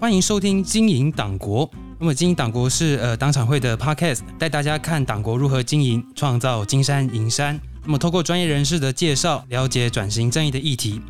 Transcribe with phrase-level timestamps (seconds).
[0.00, 1.68] 欢迎收听《经营党国》。
[1.98, 7.60] 那么，《经营党国》是呃党产会的 Podcast，带大家看党国如何经营，创造金山银山。
[7.84, 11.02] 那么，透过专业人士的介绍，了解转型正义的议题。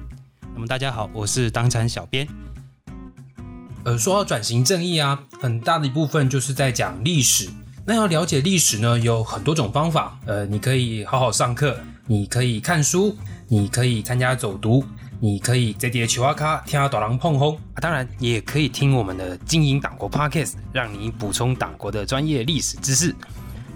[0.55, 2.27] 那么，大家好，我是党产小编。
[3.85, 7.49] 呃，说到转型正义啊，很大的一部分就是在讲历史。
[7.87, 10.19] 那要了解历史呢，有很多种方法。
[10.27, 11.79] 呃，你可以好好上课，
[12.09, 13.17] 你可以看书，
[13.47, 14.85] 你可以参加走读。
[15.23, 23.15] 你可以在底下求阿卡听阿导郎碰轰啊，当然也可以听我们的经营党国 podcast，让你补充党国的专业历史知识。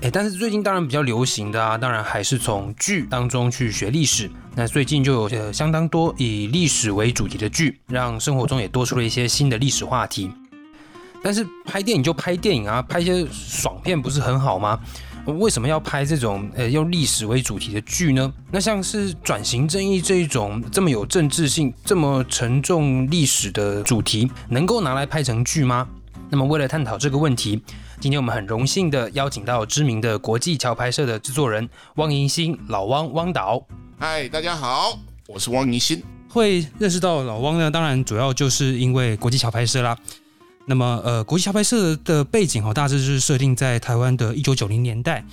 [0.00, 4.30] 哎，但是最近当然比较流行的啊，当然还是从剧当中去学历史。
[4.54, 10.30] 那最近就有相当多以历史为主题的剧，让生活中也多出了一些新的历史话题。
[11.22, 14.80] 但是拍电影就拍电影啊，拍一些爽片不是很好吗？
[15.32, 18.32] 为什么要拍这种呃用历史为主题的剧呢？
[18.50, 25.88] 那像是转型正义这一种这么有政治性、这么沉重历史的主题，能够拿来拍成剧吗？
[26.28, 27.62] 那么为了探讨这个问题，
[28.00, 33.64] 今天我们很荣幸的邀请到知名的国际桥拍摄的制作人汪银新老汪汪导。
[33.98, 36.02] 嗨，大家好，我是汪银新。
[36.28, 39.96] 会认识到老汪呢，当然主要就是因为国际桥拍摄啦。
[40.66, 45.24] 那么，呃，国际桥拍摄的背景哈，大致是设定在台湾的一九九零年代。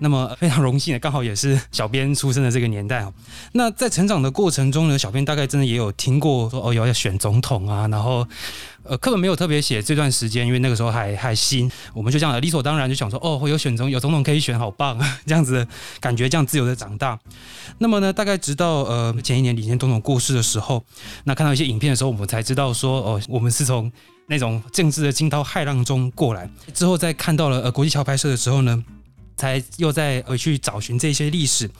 [0.00, 3.12] 那么非常荣幸的，刚好也是小编出生的这个年代哈。
[3.52, 8.26] 那在成长的过程中呢，小编大概真的也有听过说哦，要要选总统啊，然后
[8.82, 15.68] 呃，课本没有特别写这段时间，因为那个时候还还新，我们就这样理所当然就想说哦，会有选总有总统可以选，好棒啊 这样子的
[16.00, 17.16] 感觉，这样自由的长大。
[17.78, 20.84] 那么呢，大概直到呃前一年李前总统过世的时候，
[21.22, 23.92] 那看到一些影片的时候，我们才知道说哦，我们是从。
[24.26, 28.82] 那种政治的惊涛骇浪中过来之后，在看到了呃国际桥拍摄的时候呢，
[29.36, 31.70] 才又再回去找寻这些历史，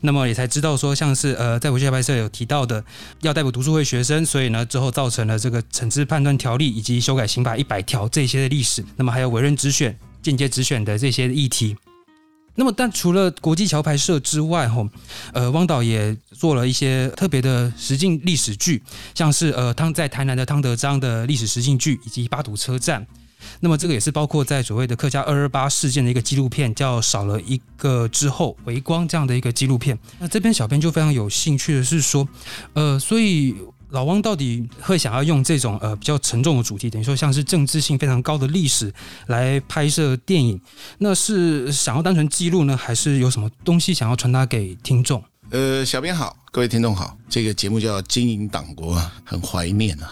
[0.00, 2.84] 那么也才知道说，像是呃在国际桥拍摄有提到的
[3.20, 11.76] 要逮捕读书会学生，所以呢之后造成了这个惩治判断条例以及修改刑法一百条这些的历史，那么还有委任直选、间接直选的这些议题。
[12.56, 14.88] 那么，但除了国际桥牌社之外，吼，
[15.32, 18.82] 呃，汪导也做了一些特别的实境历史剧，
[19.14, 23.04] 像是呃汤在台南的汤德章的历史实境剧，以及八堵车站。
[23.60, 29.98] 那么，这个也是包括在所谓的客家二二八事件的一个纪录片，叫少了一个之后回光这样的一个纪录片。
[30.20, 32.28] 那这边小编就非常有兴趣的是说，
[32.74, 33.54] 呃，所以。
[33.94, 38.92] 老汪到底会想要用这种呃比较沉重的主题，等于说像是政治性非常高的历史
[39.28, 40.60] 来拍摄电影，
[40.98, 45.22] 那是想要单纯记录呢，还是有什么东西想要传达给听众？
[45.50, 50.10] 呃，小编好，各位听众好，这个节目叫《经营党国》，很怀念啊，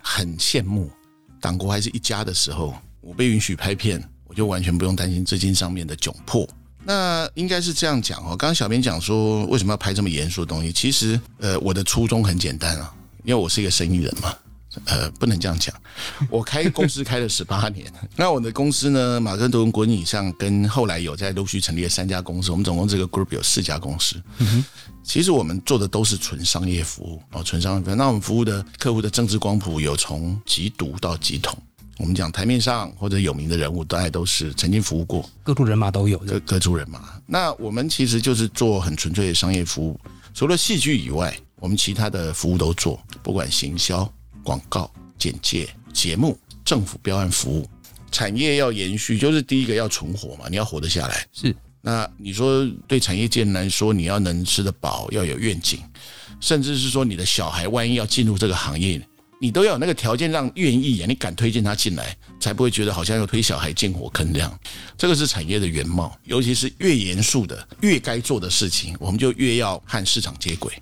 [0.00, 0.88] 很羡慕
[1.40, 6.48] 党国还是一家的时候，我被允许拍片，我就完全不用担心资金上面的窘迫。
[6.84, 8.28] 那应该是这样讲哦。
[8.28, 10.72] 刚刚小编讲说，为什么要拍这么严肃的东西？
[10.72, 12.94] 其实，呃，我的初衷很简单啊。
[13.28, 14.34] 因为我是一个生意人嘛，
[14.86, 15.74] 呃，不能这样讲。
[16.30, 24.16] 我开公司开了十八年， 那我的公司呢，马克多文国际以上跟后来有在陆续成立了三家公司，我们总共这个 group 有四家公司。
[25.04, 27.94] 其实我们做的都是纯商业服务哦，纯商业。
[27.94, 31.54] 那我们服务的客户的政治光谱有从极毒到极统。
[31.98, 37.20] 我们讲台面上或者有名的人物，大概都是曾经服务过，各路人马都有，各各族人马。
[37.26, 40.00] 那我们其实就是做很纯粹的商业服务，
[40.32, 41.38] 除了戏剧以外。
[41.60, 44.10] 我们其他的服务都做，不管行销、
[44.42, 47.68] 广告、简介、节目、政府标案服务，
[48.10, 51.26] 产业要延续，就是第一个要存活嘛，你要活得下来。
[51.32, 55.80] 是，那你说对产业界来说，你要能吃得饱，要有愿景，
[56.40, 59.00] 甚至是说你的小孩万一要进入这个行业，
[59.40, 64.58] 你都要有那个条件让愿意啊，你敢推荐他进来，才不会觉得好像要推小孩进火坑这样。
[64.96, 70.72] 这个是产业的原貌，尤其是越严肃的、越该做的事情，我们就越要和市场接轨。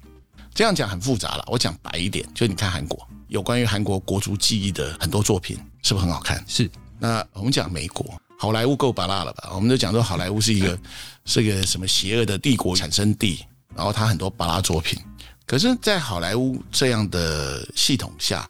[0.56, 6.42] 这样讲很复杂了，我讲白一点，就你看韩国有关于韩国国族记忆的很多作品，是不是很好看？
[6.48, 6.68] 是。
[6.98, 9.50] 那我们讲美国好莱坞够巴拉了吧？
[9.52, 10.78] 我们就讲说好莱坞是一个
[11.26, 13.44] 是一个什么邪恶的帝国产生地，
[13.74, 14.98] 然后它很多巴拉作品。
[15.44, 18.48] 可是，在好莱坞这样的系统下，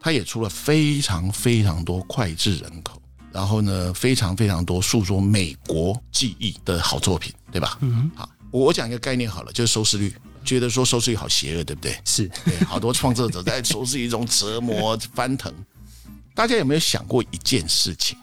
[0.00, 7.76] 它也出了非常非常多脍炙人口，然后呢，非常非常多诉说美国记忆的好作品，对吧？
[7.80, 8.08] 嗯。
[8.14, 10.14] 好，我讲一个概念好了，就是收视率。
[10.44, 11.98] 觉得说收视率好邪恶，对不对？
[12.04, 15.52] 是对， 好多创作者在收视率中折磨翻腾。
[16.34, 18.16] 大家有没有想过一件事情？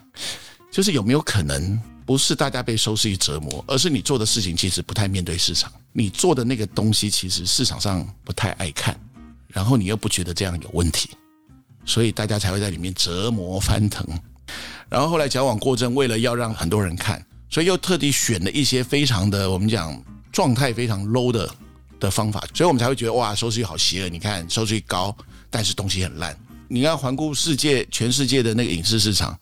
[0.70, 8.98] 就是有没有可能不是大家被收视率折磨，而是你做的事情其实不太面对市场，你做的那个东西其实市场上不太爱看，
[9.48, 11.10] 然后你又不觉得这样有问题，
[11.84, 14.06] 所以大家才会在里面折磨翻腾。
[14.88, 21.48] 然后后来矫枉过正，为了要让很多人看，所以又特地选了一些非常的我们讲状态非常 low 的。
[22.00, 24.08] 的方法，所以我们才会觉得哇，收视率好邪恶。
[24.08, 25.16] 你看收视率高，
[25.50, 26.36] 但是东西很烂，
[26.68, 29.38] 你要环顾世界，全世界的那个影视市场，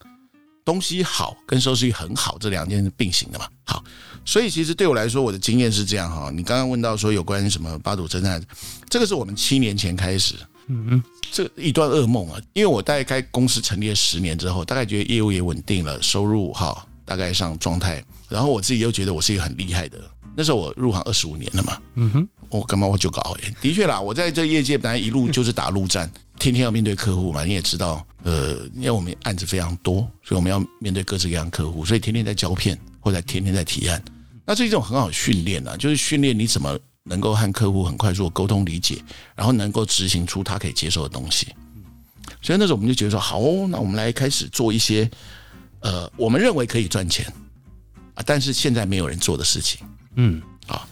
[0.65, 3.47] 东西好跟收视率很好这两件是并行的嘛。
[3.65, 3.83] 好，
[4.25, 6.31] 所以其实对我来说，我的经验是这样哈。
[6.33, 8.41] 你刚刚问到说有关什么八堵侦探，
[8.89, 10.35] 这个是我们七年前开始，
[10.67, 12.41] 嗯嗯，这一段噩梦啊。
[12.53, 19.99] 因为我大概公司成立了十年之后，大概觉得业务也稳定了，收入哈大概上状态，然后我自己又觉得我是一个很厉害的。
[20.35, 23.35] 那时候我入行二十五年了嘛，嗯哼，我干嘛我就搞？
[23.59, 26.07] 的确啦，我在这业界本来一路就是打陆战，
[26.37, 27.43] 天天要面对客户嘛。
[27.43, 33.99] 你也知道，呃，因为我们案子非常多，所以我们要面对各式各样客户，所以天天在胶片或者天天在提案。
[34.45, 39.01] 那这是一种很好的训练啊，就是训练你怎么能够和客户很快速的沟通理解，
[39.35, 41.47] 然后能够执行出他可以接受的东西。
[42.43, 43.39] 所以那时候我们就觉得说，好，
[43.69, 45.09] 那我们来开始做一些，
[45.79, 47.25] 呃，我们认为可以赚钱
[48.17, 49.79] 啊，但是现在没有人做的事情。
[50.15, 50.41] 嗯。
[50.65, 50.85] 啊，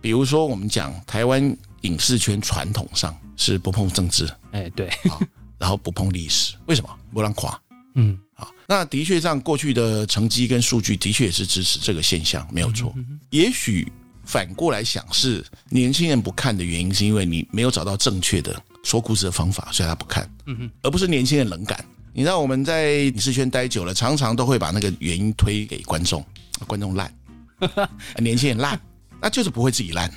[0.00, 5.18] 比如说我们讲台湾影视圈传统上是不碰政治，哎对，啊，
[5.58, 6.90] 然后不碰历史，为什么？
[7.12, 7.60] 不让垮？
[7.94, 8.16] 嗯。
[8.34, 12.94] 啊，那的确上过去的成绩跟数据的确也是支持这个现象，没有错。
[13.30, 13.90] 也许
[14.24, 21.84] 反过来想是年轻人不看的原因，是因为你没有找到正确的说故事的方法，所以他不看，嗯哼，而不是年轻人冷感。
[22.12, 26.24] 你知道我们在影视圈待久了，常常都会把那个原因推给观众，
[26.66, 27.12] 观众烂。
[28.18, 28.80] 年轻人烂，
[29.20, 30.08] 那就是不会自己烂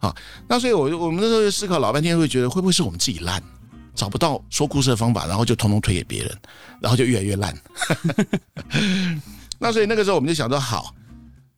[0.00, 0.14] 啊。
[0.48, 3.42] 那所以，我我们那时候思考老半天，会觉得会不会是我们自己烂，
[3.94, 6.38] 找不到说故事的方法，然后就通通推给别人，
[6.80, 7.56] 然后就越来越烂。
[9.60, 10.92] 那所以那个时候我们就想说，好，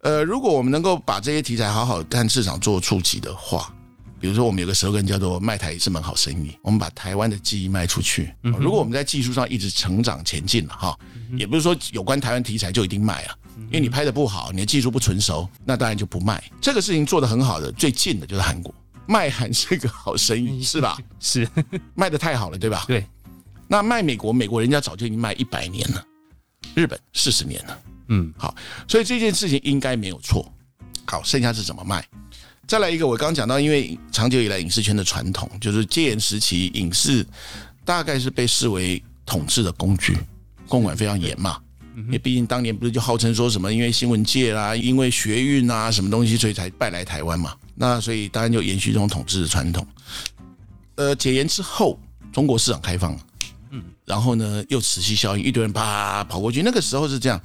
[0.02, 3.72] 呃，如果我们能够把这些题材好好看市场做触及的话，
[4.20, 8.34] 比如说我们有个 slogan 叫做“卖台是门好生意”，我们把台湾的记忆卖出去。
[8.42, 10.98] 如果我们在技术上一直成长前进了哈，
[11.38, 13.34] 也不是说有关台湾题材就一定卖啊。
[13.67, 16.43] 因为你拍的不好，你的技术不纯熟，那当然就不卖。
[16.61, 18.75] 这个事情做得很好的，最近的就是韩国，
[19.07, 20.99] 卖韩是个好生意，是吧？
[21.21, 21.49] 是
[21.95, 22.85] 卖的太好了，对吧？
[22.87, 23.05] 对。
[23.69, 26.05] 那卖美国，美国人家早就已经卖一百年了，
[26.75, 27.79] 日本四十年了。
[28.09, 28.53] 嗯，好，
[28.89, 30.53] 所以这件事情应该没有错。
[31.07, 32.05] 好，剩下是怎么卖？
[32.67, 37.25] 再来一个，我刚刚讲到，因为长久以来影视圈的传统，就是戒严时期，影视
[37.85, 40.17] 大概是被视为统治的工具，
[40.69, 41.61] 公管非常严嘛。
[42.06, 47.55] 因为毕竟当年不是就号称说什么，因为新闻界啦，因为学运啊，什么东西，所以才败来台湾嘛。
[47.75, 49.87] 那所以当然就延续这种统治的传统。
[50.97, 51.99] 呃，解严之后，
[52.32, 53.19] 中国市场开放，
[53.70, 56.62] 嗯，然后呢又持续效应，一堆人啪跑过去。
[56.62, 57.41] 那个时候是这样，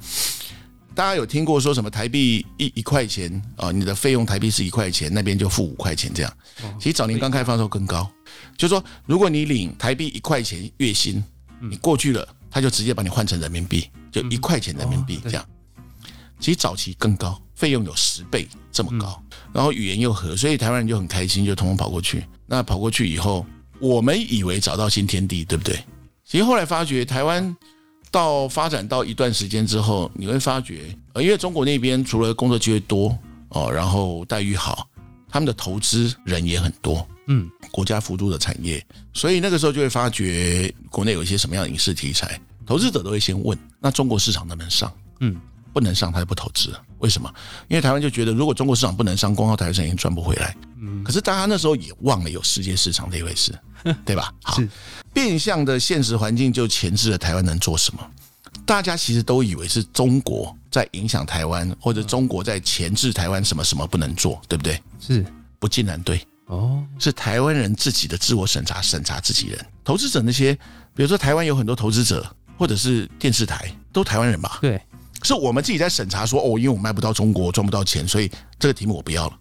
[0.94, 6.32] 大家有听过说什么台币一一块钱啊，你的费用台币是一块钱，那边就付五块钱这样。
[6.78, 8.10] 其实早年刚开放的时候更高，
[8.56, 11.22] 就说如果你领台币一块钱月薪，
[11.60, 13.88] 你过去了，他就直接把你换成人民币。
[14.16, 15.46] 就一块钱人民币这样，
[16.40, 19.22] 其实早期更高，费用有十倍这么高，
[19.52, 22.24] 然后语言又合，所以台湾人就很开心，就通通跑过去。
[22.46, 23.44] 那跑过去以后，
[23.78, 25.78] 我们以为找到新天地，对不对？
[26.24, 27.54] 其实后来发觉，台湾
[28.10, 33.14] 到发展到一段时间之后，你会发觉，呃，因为中国那边除了工作机会多
[33.50, 34.88] 哦，然后待遇好，
[35.28, 38.82] 他们的投资人也很多，嗯，国家辅助的产业，
[39.12, 42.40] 所以那个时候就会发觉国内有一些什么样的影视题材。
[42.66, 44.92] 投资者都会先问：那中国市场能不能上？
[45.20, 45.40] 嗯，
[45.72, 46.74] 不能上，他就不投资。
[46.98, 47.32] 为什么？
[47.68, 50.56] 因为台湾就觉得，如果中国市场不能上，光靠台湾已经赚不回来。
[50.80, 53.56] 嗯，可是大家那时候也忘了有世界市场这一回事，
[54.04, 54.32] 对吧？
[54.42, 54.58] 好，
[55.12, 58.10] 变相的现实环境就钳制了台湾能做什么。
[58.64, 64.82] 大家其实都以为是中国在影响台湾，或者中国在钳制台湾什么什么不能做，对不对？
[64.98, 65.24] 是，
[65.58, 66.20] 不尽然对。
[66.46, 69.66] 哦，是台湾人自己的自我审查，审查自己人。
[69.84, 70.54] 投资者那些，
[70.94, 72.26] 比如说台湾有很多投资者。
[72.56, 74.58] 或者是电视台都台湾人吧？
[74.60, 74.80] 对，
[75.22, 79.38] 是我们自己在审查说哦，因为我卖不到中国，赚不到钱，所以这个题目我不要了。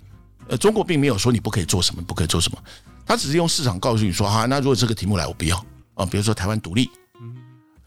[0.48, 2.58] 呃，中国并没有说你不可以做什么，不可以做什么，
[3.06, 5.58] 他只是用市场告诉你说哈，那如果这个题目来，我不要
[5.96, 6.06] 啊。
[6.06, 7.36] 比如说台湾独立，嗯，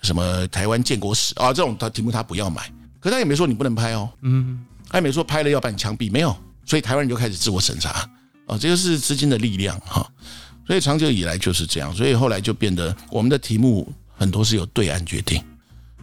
[0.02, 7.90] 什么台湾建国史啊这种他题目他不要买，可他也没说你不能拍哦，嗯，他也没说拍了要把你枪毙，没有，所以台湾人就开始自我审查
[8.46, 10.04] 啊，这个是资金的力量哈，
[10.66, 13.92] 所以长久以来就是这样，所以后来就变得我们的题目。
[14.18, 15.42] 很多是由对岸决定，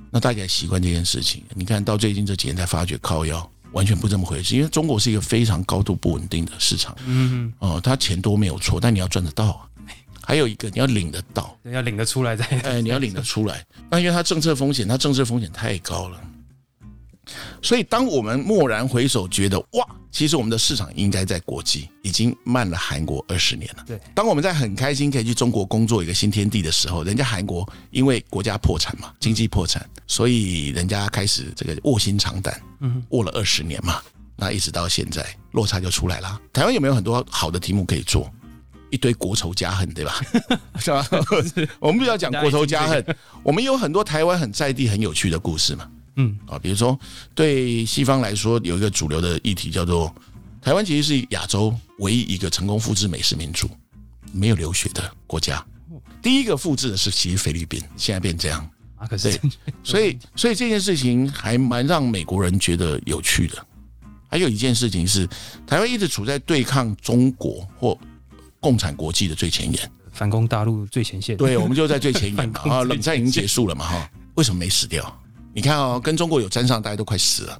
[0.09, 1.43] 那大家习惯这件事情。
[1.53, 6.95] 你看到最近这几年才发觉靠腰完全不这么回事，因为中国是一个非常高度不稳定的市场。
[7.05, 9.69] 嗯，哦，他钱多没有错，但你要赚得到。
[10.27, 12.45] 还有一个你要领得到，要领得出来再。
[12.63, 13.63] 哎，你要领得出来。
[13.91, 16.19] 那因为它政策风险，它政策风险太高了。
[17.65, 23.83] 所以，当我们蓦然回首，觉得哇，其实我们的市场应该在国际，已经慢了韩国二十年了。
[23.87, 33.99] 对，当我们在很开心可以去中国工作一个新天地的时候，人家韩国因为国家破产嘛，经济破产，所以人家开始这个卧薪尝胆，嗯，卧了二十年嘛，
[34.35, 36.39] 那一直到现在，落差就出来了。
[36.53, 38.31] 台湾有没有很多好的题目可以做？
[38.91, 40.21] 一堆国仇家恨，对吧？
[40.77, 41.05] 是吧？
[41.79, 43.03] 我们不要讲国仇家恨，
[43.41, 45.89] 我们有很多台湾很在地、很有趣的故事嘛。
[46.15, 46.97] 嗯，啊，比如说
[47.33, 50.13] 对西方来说，有一个主流的议题叫做
[50.61, 53.69] 台湾其实是亚洲唯一一个成功复制美式民主、
[54.31, 55.63] 没有流血的国家。
[56.21, 58.67] 第一个复制的是其实菲律宾，现在变这样。
[58.95, 59.39] 啊，可是
[59.83, 63.65] 所以，所以这件事情还蛮让美国人觉得有趣的。
[64.27, 65.27] 还有一件事情是，
[65.67, 67.97] 台湾一直处在对抗中国或
[68.59, 71.37] 共产国际的最前沿，反攻大陆最前线。
[71.37, 72.61] 对，我们就在最前沿嘛。
[72.71, 75.21] 啊，冷战已经结束了嘛，哈，为什么没死掉？
[75.55, 77.57] 你看哦，跟中国有沾上，大家都快死了。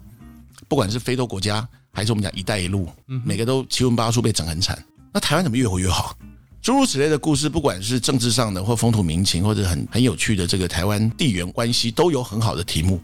[0.68, 2.90] 不管是非洲国家，还是我们讲“一带一路”，
[3.24, 4.78] 每个都七荤八素被整很惨。
[5.14, 6.14] 那台湾怎么越活越好？
[6.62, 13.00] 诸如此类的故事，不管是政治上的，或风土民情，或者很很有趣的这个台湾地缘关系，都有很好的题目。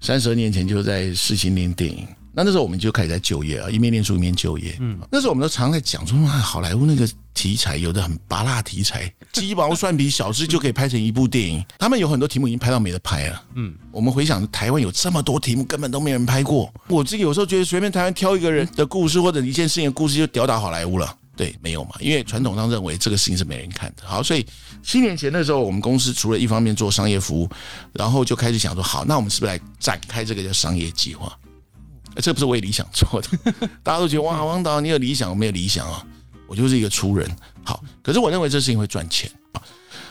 [0.00, 2.04] 三十二年前就在世新念电影，
[2.34, 4.76] 那那时候我们就开始在就业啊，一面念书一面就业。
[4.80, 11.64] 嗯，那时候我们都常在讲说，啊，好莱坞那个题材有的很拔辣题材， 鸡毛蒜皮小事就可以拍成一部电影。
[11.78, 13.42] 他们有很多题目已经拍到没得拍了。
[13.54, 16.72] 嗯，我们回想台湾有这么多题目，根本都没人拍过。
[16.88, 21.16] 我自己有时候觉得，随便台湾挑一个人的故事或者一件事情的故事，就吊打好莱坞了。
[21.34, 24.06] 对，没有嘛，因为传统上认为这个事情是没人看的。
[24.06, 24.46] 好，所以
[24.82, 27.48] 七年前的时候，我们公司除了一方面做商业服务，
[27.92, 31.36] 然后就开始想说，好，那我们是不是来展开这个叫商业计划？
[32.14, 33.28] 呃这不是为理想做的，
[33.82, 36.06] 大家都觉得哇，王导你有理想，我没有理想啊，
[36.46, 37.28] 我就是一个粗人。
[37.64, 39.62] 好，可是我认为这事情会赚钱啊，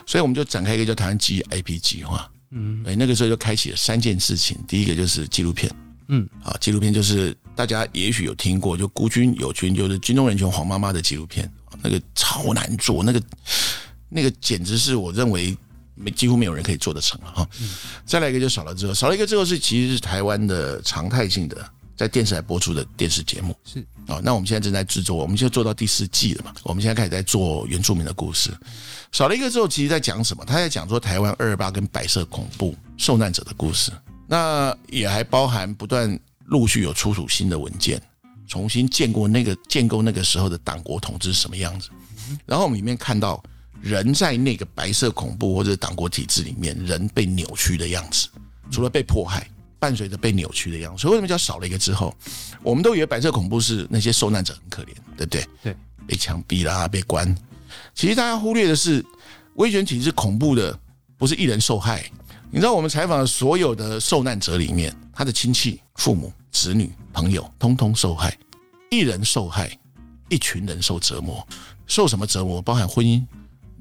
[0.05, 2.29] 所以我们就展开一个叫台湾记忆 IP 计划。
[2.51, 5.71] 嗯，哎，那个时候就开启了三件事情，第一个就是纪录片。
[6.09, 11.49] 嗯，啊，纪录片就是大家也许有听过，就孤军有军，就是军中人权黄妈妈的纪录片，
[11.81, 13.21] 那个超难做，那个
[14.09, 15.57] 那个简直是我认为
[15.95, 17.47] 没几乎没有人可以做得成了哈。
[18.05, 21.65] 再来一个就少了之后，少了一个之后是其实是台湾的常态性的
[22.01, 24.19] 在电视台播出的电视节目是啊。
[24.23, 26.53] 那我们现在正在制作，我们现在做到第四季了嘛？
[26.63, 28.51] 我们现在开始在做原住民的故事。
[29.11, 30.43] 少了一个之后，其实在讲什么？
[30.43, 33.91] 他在讲说台湾二二八跟白色恐怖受难者的故事。
[34.27, 38.01] 那也还包含不断陆续有出土新的文件，
[38.47, 41.89] 重新建过那个建构那个时候的党国统治是什么样子。
[42.45, 43.43] 然后我们里面看到
[43.81, 48.27] 人在那个白色恐怖或者党国体制里面，人被扭曲的样子，
[48.71, 49.47] 除了被迫害，
[49.81, 51.01] 伴随着被扭曲的样子。
[51.01, 52.15] 所以为什么叫少了一个之后，
[52.61, 55.47] 我们都以为白色恐怖是那些受难者很可怜，对不对？
[55.63, 57.35] 对，被枪毙啦，被关。
[57.95, 59.03] 其实大家忽略的是，
[59.55, 60.77] 威权体制恐怖的
[61.17, 62.05] 不是一人受害。
[62.51, 68.37] 你知道我们采访的所有的受难者里面，他的亲戚、父母、子女、朋友，通通受害，
[68.91, 69.75] 一人受害，
[70.29, 71.45] 一群人受折磨。
[71.87, 72.61] 受什么折磨？
[72.61, 73.25] 包含婚姻，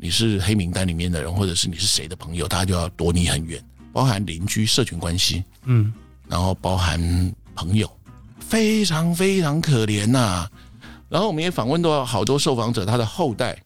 [0.00, 3.62] 你是黑名单里面的人，或者是你是谁的朋友，他就要躲你很远。
[3.92, 5.92] 包含邻居、社群关系，嗯，
[6.28, 7.00] 然后包含
[7.54, 7.90] 朋友，
[8.38, 10.48] 非常非常可怜呐、
[11.08, 13.60] 然后我们也访问到好多受访者，他的后代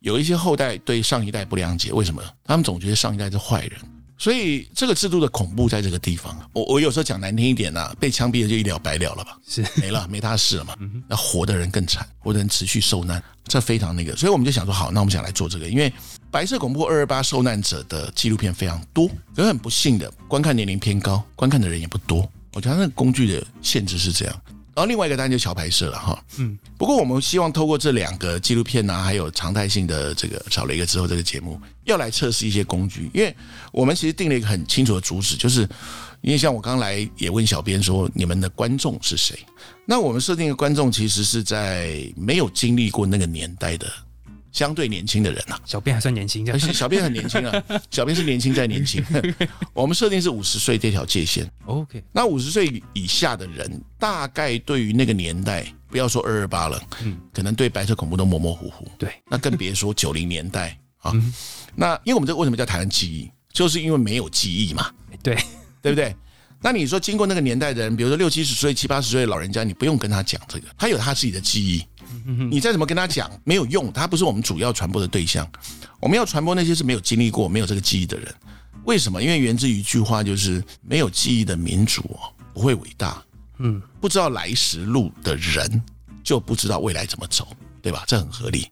[0.00, 2.22] 有一些后代对上一代不谅解，为什么？
[2.44, 3.78] 他们总觉得上一代是坏人，
[4.20, 6.38] 所以这个制度的恐怖在这个地方。
[6.52, 10.76] 我我有时候讲难听一点呐、被枪毙了就一了百了了吧，是没了，没他事了嘛。
[11.08, 14.14] 那活的人更惨，活的人持续受难，这非常那个。
[14.14, 15.90] 所以我们就想说，好，那我们想来做这个，因为
[16.30, 22.30] 白色恐怖二二八受难者的纪录片非常多，可是很不幸的，观看年龄偏高，观看的人也不多。
[22.52, 24.42] 我觉得那个工具的限制是这样。
[24.74, 33.34] 然后另外一个当然就桥拍摄了哈，嗯，不过我们希望透过这两个纪录片啊，还有常态性的这个少了一个之后这个节目，要来测试一些工具，因为
[33.72, 35.68] 我们其实定了一个很清楚的主旨，就是
[36.20, 39.38] 因为像我刚来也问小编说，你们的观众是谁？
[39.84, 43.90] 那我们设定的观众其实是在没有经历过那个年代的
[44.52, 46.56] 相对年轻的人啊，小编还算年轻，这样。
[46.56, 49.04] 而且小编很年轻啊， 小编是年轻再年轻，
[49.72, 51.44] 我们设定是五十岁这条界限。
[51.70, 58.86] OK，那五十岁以下的人，大概对于那个年代，不要说二二八了，嗯，可能对白色恐怖都模模糊糊。
[58.98, 61.12] 对，那更别说九零年代啊。
[61.74, 64.90] 那因为我们这个为什么叫台湾记忆，就是因为没有记忆嘛，
[65.22, 65.36] 对，
[65.80, 66.14] 对不对？
[66.62, 71.82] 那你说经过那个年代的人，比如说六七十岁、七八十岁的老人家，你不用跟他讲这个，他有他自己的记忆，
[72.50, 75.50] 你再怎么跟他讲没有用，他不是我们主要传播的对象。
[76.00, 78.34] 我们要传播那些是没有经历过、没有这个记忆的人。
[78.84, 79.22] 为什么？
[79.22, 83.22] 因为源自于一句话，就是没有记忆的民族哦不会伟大。
[83.58, 85.82] 嗯，不知道来时路的人，
[86.24, 87.48] 就不知道未来怎么走，
[87.82, 88.04] 对吧？
[88.06, 88.66] 这很合理。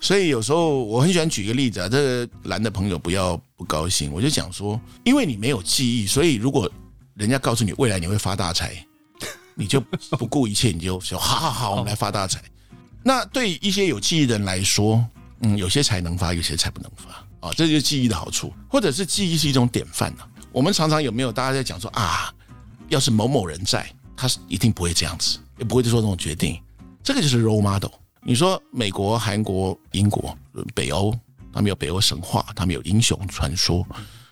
[0.00, 6.70] 所以有时候我很喜欢举一个例子啊，这个蓝的朋友不要不高兴，我就讲说，因为你没有记忆，所以如果
[7.14, 8.84] 人家告诉你未来你会发大财，
[9.54, 12.42] 你就不顾一切，你就说好好好，我们来发大财。
[13.02, 15.04] 那对一些有记忆的人来说，
[15.40, 20.22] 嗯，有些财能发，有些财不能发啊，这就是记忆的好处，或者是记忆是一种典范呢、
[20.52, 22.32] 我们常常有没有大家在讲说啊，
[22.88, 26.56] 要是某某人在，他是一定不会这样子，也不会做这种决定。
[27.02, 27.90] 这个就是 role model。
[28.24, 30.38] 你说美国、韩国、英国、
[30.72, 31.12] 北欧，
[31.52, 33.84] 他们有北欧神话，他们有英雄传说。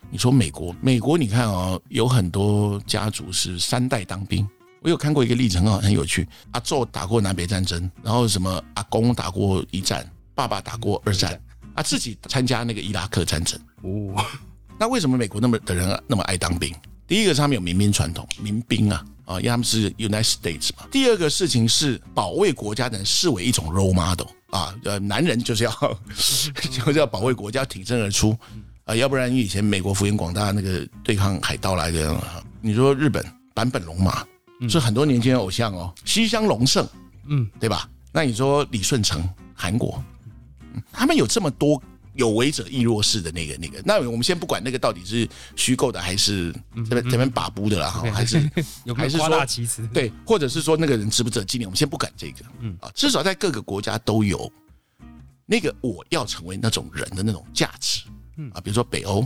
[0.09, 4.49] 你说美国，美国你看哦，有很多家族是三代当兵。
[4.83, 6.29] 我有看过一个例子，很好，很有趣。
[6.53, 11.41] 阿宙打过南北战争，然后什么阿公打过一战，爸爸打过二战，
[11.81, 13.59] 啊，自己参加那个伊拉克战争。
[13.83, 14.25] 哦，
[14.79, 16.75] 那为什么美国那么的人那么爱当兵？
[17.07, 19.05] 第一个是他们有民兵传统，民兵啊。
[19.25, 20.89] 啊，因为他们是 United States 嘛。
[20.91, 25.71] 第二个事情是保卫国家的人视为一种 role model 啊，呃，男人就是要
[26.85, 28.37] 就是要保卫国家，挺身而出
[28.85, 32.21] 啊，要不然以前美国幅员广大，那个对抗海盗来的，
[32.61, 34.27] 你说日本坂本龙马
[34.69, 36.85] 是很多年轻人偶像哦，西乡隆盛，
[37.29, 37.89] 嗯，对吧？
[38.11, 39.23] 那你说李舜成，
[39.55, 40.03] 韩国，
[40.93, 41.83] 他们有这么多。
[42.15, 48.37] 有为者亦若是的那个那个，那我们先不管那个到底是虚构的还是这边这边把布的啦，还是
[48.97, 49.87] 还是说其词？
[49.95, 51.69] 对，或者是说那个人值不值得纪念？
[51.69, 54.53] 我们先不管这个，嗯啊，至少在各个国家都有
[55.47, 58.03] 那个我要成为那种人的那种价值，
[58.37, 58.51] 嗯。
[58.53, 59.25] 啊，比如说北欧，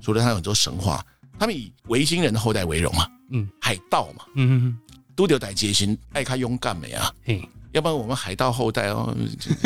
[0.00, 1.04] 除了他有很多神话，
[1.38, 4.78] 他们以维京人的后代为荣嘛，嗯，海盗嘛，嗯嗯嗯，
[5.14, 7.14] 都有带决心，爱开勇敢美啊？
[7.72, 9.14] 要不然我们海盗后代哦，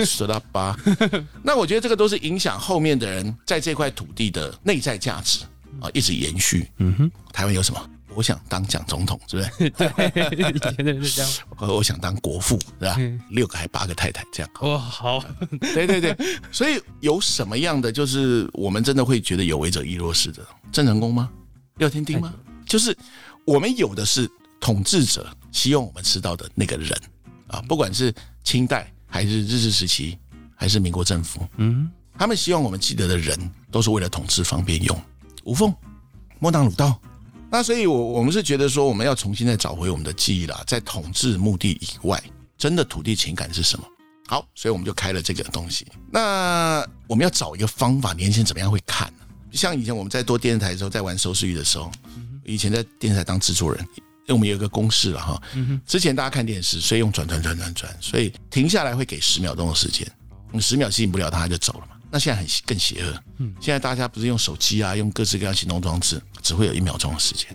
[0.04, 0.76] 死到八。
[1.42, 5.40] 那我觉得这个都是影响后面的人在这块土地的内在价值
[5.80, 6.70] 啊，一直延续。
[6.78, 7.90] 嗯哼，台湾有什么？
[8.14, 9.70] 我想当蒋总统，是不是？
[9.76, 11.30] 对，以前的人是这样。
[11.58, 12.96] 我想当国父，是吧？
[13.28, 14.50] 六个还八个太太这样。
[14.60, 15.22] 哦，好。
[15.60, 16.16] 对对对，
[16.50, 21.28] 所以有什么样的就是我们真的会觉得有为者亦若是的郑成功吗？
[21.76, 22.32] 廖天丁吗？
[22.64, 22.96] 就是
[23.44, 24.26] 我们有的是
[24.58, 26.98] 统治者希望我们知道的那个人。
[27.48, 28.12] 啊，不管是
[28.44, 30.18] 清代还是日治时期，
[30.54, 33.38] 还是民国政府，嗯，他们希望我们记得的人
[33.70, 35.02] 都是为了统治方便用。
[35.44, 35.72] 无缝、
[36.38, 37.00] 莫当鲁道，
[37.50, 42.20] 那所以，我我们是觉得说，我们要重新再找回我们的记忆啦，在统治目的以外，
[42.58, 43.86] 真的土地情感是什么？
[44.26, 45.86] 好，所以我们就开了这个东西。
[46.10, 49.12] 那我们要找一个方法，年轻人怎么样会看？
[49.52, 51.92] 像以前我们在做电视台的时候，在玩收视率的时候，
[52.44, 53.86] 以前在电视台当制作人。
[54.26, 55.40] 因为我们有一个公式了哈，
[55.86, 60.06] 之前大家看电视，所以用转转转转转，所以停下来会给十秒钟的时间，
[60.52, 61.96] 你十秒吸引不了他就走了嘛。
[62.10, 63.12] 那现在很更邪恶，
[63.60, 67.48] 现在大家不是用手机啊，用各式各样行动装置，只会有一秒钟的时间，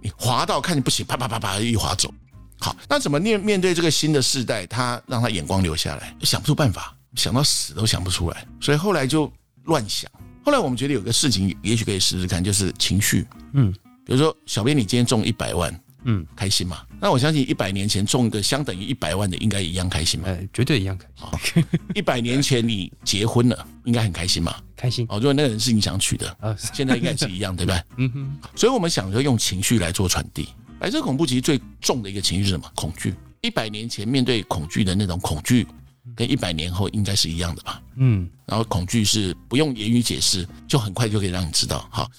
[0.00, 2.12] 你滑到看你不行，啪啪啪啪一滑走。
[2.60, 9.32] 好，那怎么面面对这个新的世代，他让他眼光留下来，想不出办法，想到死都想不出来，所以后来就
[9.64, 10.10] 乱想。
[10.44, 13.72] 后来我们觉得有个事情也许可以试试看，就是情绪，嗯，
[14.04, 15.72] 比如说小编你今天中一百万。
[16.04, 16.84] 嗯，开心嘛？
[17.00, 20.28] 那我相信一百年前中一个相等于一百万的，应该一样开心嘛？
[20.28, 21.06] 哎，绝对一样开
[21.38, 21.64] 心。
[21.94, 24.54] 一百年前你结婚了，应该很开心嘛？
[24.76, 25.04] 开心。
[25.08, 27.82] 哦，如果那个人是你想娶的，啊，现在应该是一样，对不对？
[27.98, 28.38] 嗯哼。
[28.54, 30.48] 所以我们想着用情绪来做传递。
[30.78, 32.70] 白色恐怖其实最重的一个情绪是什么？
[32.74, 33.12] 恐惧。
[33.40, 35.66] 一百年前面对恐惧的那种恐惧，
[36.14, 37.82] 跟一百年后应该是一样的吧？
[37.96, 38.28] 嗯。
[38.46, 41.86] 然后恐惧是不用言语解释，就很快就可以让你知道。
[41.90, 42.10] 好，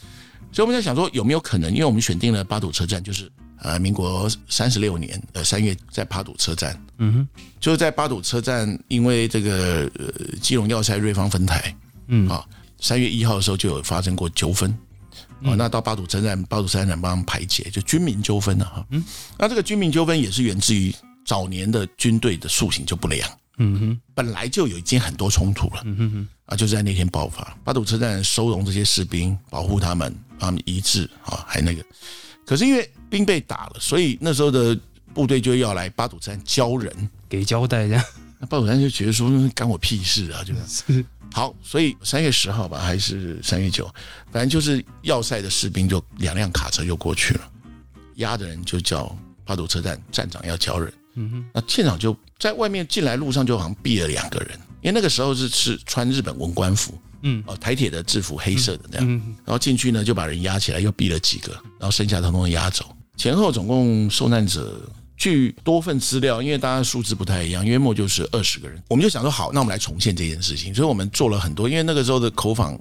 [0.51, 1.71] 所以我们在想说，有没有可能？
[1.71, 3.31] 因为我们选定了八堵车站，就是。
[3.61, 7.27] 呃，民国三十六年的三月，在巴堵车站，嗯哼，
[7.59, 11.75] 就是在巴堵车站，因为这个呃基隆要塞瑞芳分台，
[12.07, 12.27] 嗯。
[12.29, 12.45] 啊，
[12.79, 14.71] 三月一号的时候就有发生过纠纷，
[15.43, 19.03] 啊，那到巴堵车站，巴堵车站帮排解，就军民纠纷了哈，嗯，
[19.37, 20.95] 那这个军民纠纷也是源自于
[21.25, 31.83] 早年的军队的塑形就不良，嗯哼，本来就有已经很多冲突了，嗯哼哼，啊，就在那天爆发，巴堵车站收容这些士兵，保护他们，他们医治啊，还那个。
[32.49, 34.75] 可是因为兵被打了，所以那时候的
[35.13, 36.91] 部队就要来八堵山教人，
[37.29, 38.03] 给交代这样。
[38.39, 41.53] 那八堵山就觉得说干我屁事啊，就是好。
[41.61, 43.85] 所以三月十号吧，还是三月九，
[44.31, 47.51] 反正就是要塞的士兵就两辆卡车就过去了，
[48.15, 50.91] 押的人就叫八堵车站站长要交人。
[51.13, 56.99] 嗯哼，那现场就在外面进来路上就好像毙了两个人，因为那个时候是是穿日本文官服。
[57.21, 59.07] 嗯，哦，台铁的制服黑色的那样，
[59.45, 62.85] 然后进去呢就把人压起来，又毙了几个，然后剩下统统压走。
[63.17, 64.81] 前后总共受难者，
[65.17, 68.81] 据多份资料，因为大家数字不太一样，约莫就是二十个人。
[68.87, 70.73] 我们就想说，好，那我们来重现这件事情。
[70.73, 72.79] 所以我们做了很多，因为那个时候的口访，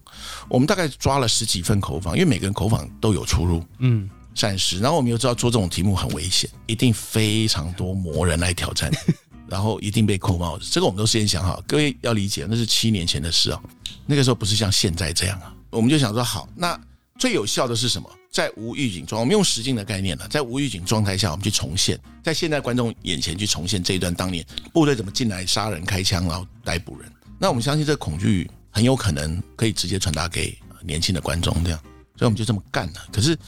[0.48, 3.64] 我们大概抓了十几份口访，因为每个人口访都有出入。
[3.80, 8.88] 嗯，暂时，然后我们又知道做这种题目很危险，一定非常多魔人来挑战。
[9.48, 11.62] 然后一定被扣帽子，这个我们都事先想好。
[11.66, 13.60] 各位要理解，那是七年前的事啊，
[14.06, 15.54] 那个时候不是像现在这样啊。
[15.70, 16.78] 我们就想说，好，那
[17.18, 18.08] 最有效的是什么？
[18.30, 27.10] 在无预警状，我们用实境的概念呢，在无预警状态下，我们去重现，在现在观众眼前去重现这一段当年部队怎么进来杀人、开枪，然后逮捕人。
[27.38, 31.80] 那我们相信，这恐惧很有可能可以直接传达给年轻的观众，这样。
[32.18, 33.06] 所以我们就这么干了。
[33.12, 33.38] 可是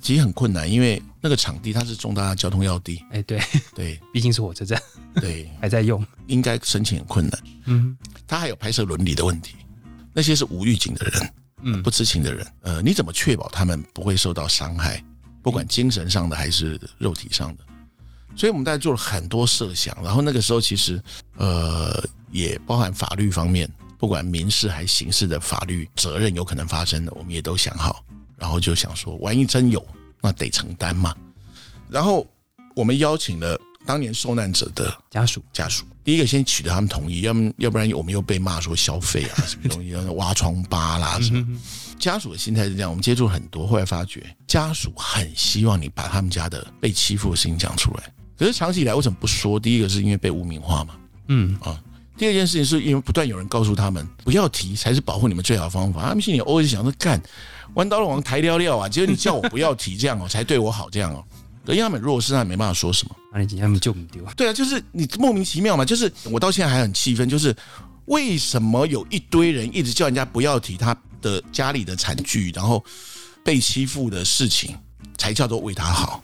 [0.00, 3.40] 其实很困难，因为那个场地它是重大的交通要地，哎，对，
[3.74, 4.80] 对 毕竟是火车站，
[5.16, 6.04] 对， 还在用。
[6.26, 7.40] 应该申请很困难。
[7.66, 9.54] 嗯它还有拍摄伦理的问题，
[10.12, 11.30] 那些是无预警的人，
[11.62, 15.04] 嗯不知情的人，呃，你怎么确保他们不会受到伤害？
[15.42, 17.64] 不管精神上的还是肉体上的，
[18.34, 19.94] 所以我们大家做了很多设想。
[20.02, 20.98] 然后那个时候其实，
[21.36, 23.70] 呃，也包含法律方面，
[24.04, 28.04] 不管民事还刑事的法律责任有可能发生的，我们也都想好。
[28.36, 29.82] 然后就想说，万一真有，
[30.20, 31.16] 那得承担嘛。
[31.88, 32.26] 然后
[32.76, 41.58] 我们邀请了当年受难者的家属，家属，第一个先取得他们同意，要么要不然我们又被骂说消费啊，什么东西挖疮疤啦什么。
[41.98, 49.58] 家属的心态是这样，我们接触很多，后来发觉家属很希望你把他们家的被欺负的事情讲出来，可是长期以来为什么不说？
[49.58, 50.94] 第一个是因为被污名化嘛，
[51.28, 51.82] 嗯啊。
[52.16, 57.20] 第二件事情是因为不断有人告诉他们不要提才是保护你们最好的方法，他们心里偶尔想着干
[57.74, 61.24] 弯刀了王抬撩撩啊，结果你叫我不要提这样哦，才对我好这样哦，
[61.66, 63.16] 因为他们弱势，他们没办法说什么。
[63.32, 67.54] 那你今天就不丢，对啊，就是你莫名其妙嘛，就是我到现在还很气愤，就是
[68.04, 72.84] 为什么有一堆人一直叫人家不要提他的家里的惨剧，然后
[73.42, 74.76] 被欺负的事情，
[75.18, 76.22] 才叫做为他好？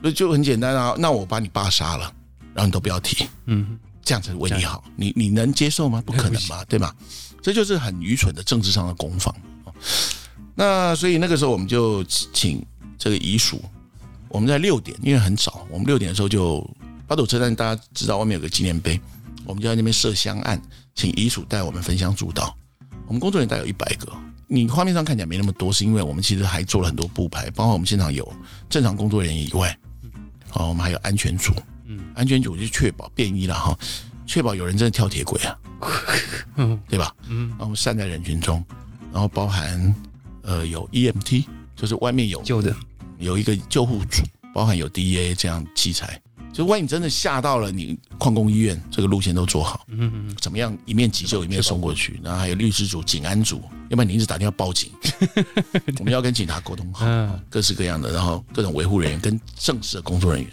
[0.00, 2.12] 那就很简单啊，那我把你爸杀了，
[2.54, 6.00] 然后你都不要提，嗯这样才是为你好，你你能接受吗？
[6.06, 6.94] 不可能嘛，对吧？
[7.42, 9.34] 这就是很愚蠢的政治上的攻防。
[10.54, 12.64] 那所以那个时候我们就请
[12.96, 13.60] 这个遗属，
[14.28, 16.64] 我们在六点，因为很早，我们六点的时候就
[17.08, 19.00] 八斗车站，大家知道外面有个纪念碑，
[19.44, 20.62] 我们就在那边设香案，
[20.94, 22.52] 请遗属带我们焚香祝祷。
[23.08, 24.12] 我们工作人员大概有一百个，
[24.46, 28.32] 你画面上看起来没那么多，是因为我们其实还做了很多布牌，包括我们现场有
[28.70, 29.76] 正常工作人员以外，
[30.52, 31.52] 哦，我们还有安全组，
[31.86, 32.00] 嗯。
[32.14, 33.78] 安全组就确保便衣了哈，
[34.26, 35.58] 确保有人真的跳铁轨啊，
[36.56, 36.78] 嗯。
[36.88, 37.14] 对吧？
[37.28, 38.64] 嗯，然后散在人群中，
[39.12, 39.94] 然后包含
[40.42, 41.44] 呃有 EMT，
[41.74, 42.74] 就是外面有救的，
[43.18, 44.22] 有一个救护组，
[44.54, 46.20] 包含有 DEA 这样器材，
[46.52, 54.90] 就万一你真的吓到了，你矿工医院这个路线都做好，嗯嗯怎么样一面急救一面送过去，然后还有律师组、警安组，要不然你一直打电话报警，
[55.98, 57.38] 我们要跟警察沟通好，嗯。
[57.50, 60.50] 各式各样的，然后各种维护人员跟正式的工作人员，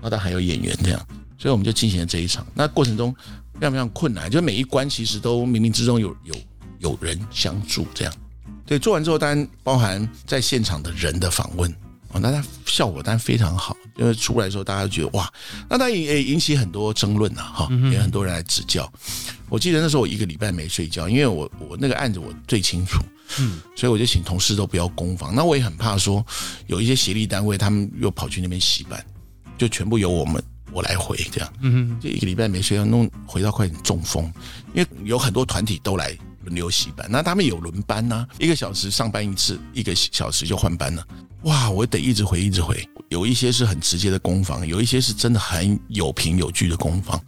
[0.00, 1.06] 然后他还有演员这样，
[1.38, 2.46] 所以我们就进行了这一场。
[2.54, 3.14] 那过程中
[3.54, 6.34] 非常非常困难，就每一关其实都冥冥之中有有
[6.78, 8.14] 有人相助这样。
[8.66, 11.70] 对，做完之后当然包含在现场的人的访问
[12.12, 15.32] 啊，那它效果当然非常好，因为出来的时候大家觉得哇，
[15.68, 18.90] 那它也也引起很多争论呐，哈，也有很多人来指教。
[19.48, 23.02] 我记得那时候我一个礼拜没睡觉，因为我我那个案子我最清楚，
[23.40, 25.34] 嗯，所以我就请同事都不要攻防。
[25.34, 26.24] 那我也很怕说
[26.68, 29.04] 有一些协力单位他们又跑去那边洗版，
[29.60, 30.42] 就全部由我们
[30.72, 34.24] 我来回这样，嗯就一个礼拜没睡觉，弄回到快点中风，
[34.72, 41.06] 因为有很多团体都来轮流洗班，那他们有轮班呐、一个小时上班一次，一个小时就换班了。
[41.42, 42.82] 哇，我得一直回，一直回。
[43.10, 47.20] 有一些是很直接的攻防，有一些是真的很有凭有据的攻防。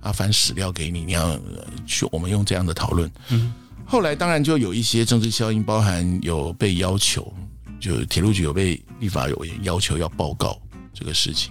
[0.00, 3.10] 啊，翻史料给你，你要呃去我们用这样的讨论。
[3.30, 3.52] 嗯，
[3.84, 7.34] 后来当然就有一些政治效应，包含有被要求，
[7.80, 10.56] 就铁路局有被立法委员要求要报告
[10.94, 11.50] 这个事情。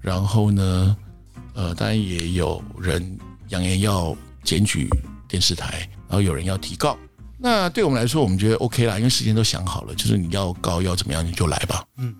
[0.00, 0.96] 然后呢，
[1.54, 4.88] 呃，当然也有人扬言要检举
[5.26, 6.96] 电视台，然后有人要提告。
[7.36, 11.84] 那对我们来说，我们觉得 OK 啦，因为时间都想好了，就是你要告要怎么样你就来吧。
[11.96, 12.14] 嗯，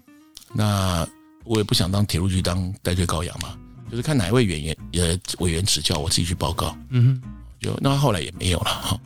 [0.52, 1.06] 那
[1.44, 3.56] 我也不想当铁路局当代罪羔羊嘛，
[3.90, 6.76] 就是看哪一位委员呃委员指教，我自己去报告。
[6.90, 7.20] 嗯
[7.60, 9.00] 就那后来也没有了哈。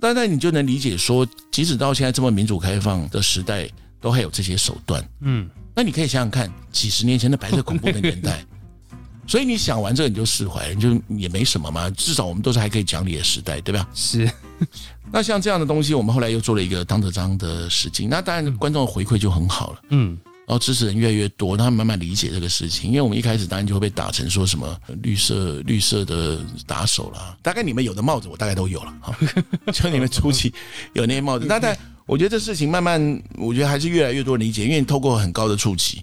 [0.00, 3.68] 但但你就能理解说，即使到现在这么民主开放的时代，
[4.00, 5.06] 都还有这些手段。
[5.20, 8.42] 嗯那你可以想想看，几十年前的白色恐怖的年代，
[9.28, 11.90] 所以你想完这个你就释怀，你就也没什么嘛。
[11.90, 13.86] 至少我们都是还可以讲理的时代，对吧？
[13.94, 14.28] 是，
[15.12, 19.80] 那像这样的东西，我们后来又做了一个当德章的事情，那当然观众的回馈就很好了。
[19.90, 22.88] 嗯然后支持人越来越多，他们慢慢理解这个事情。
[22.88, 29.18] 因为我们一开始当然就会被打成说什么绿色绿色的打手啦，大概你们有的帽子我大概都有了哈，
[29.74, 30.54] 就你们初期
[30.92, 31.46] 有那些帽子。
[31.48, 36.02] 那但我觉得这事情慢慢，我觉得还是越来越多理解，因为你透过很高的触及，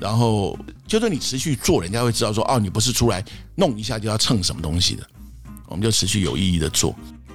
[0.00, 3.22] 然后就算你持续做，人家会知道说哦，你不是出来
[3.56, 5.06] 弄一下就要蹭什么东西的，
[5.66, 6.94] 我们就持续有意义的做。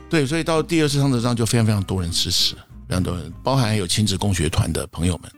[0.09, 2.55] 对，所以到第二次汤德章就非常非常多人支持，
[2.88, 5.31] 非常多人，包含有亲子共学团的朋友们。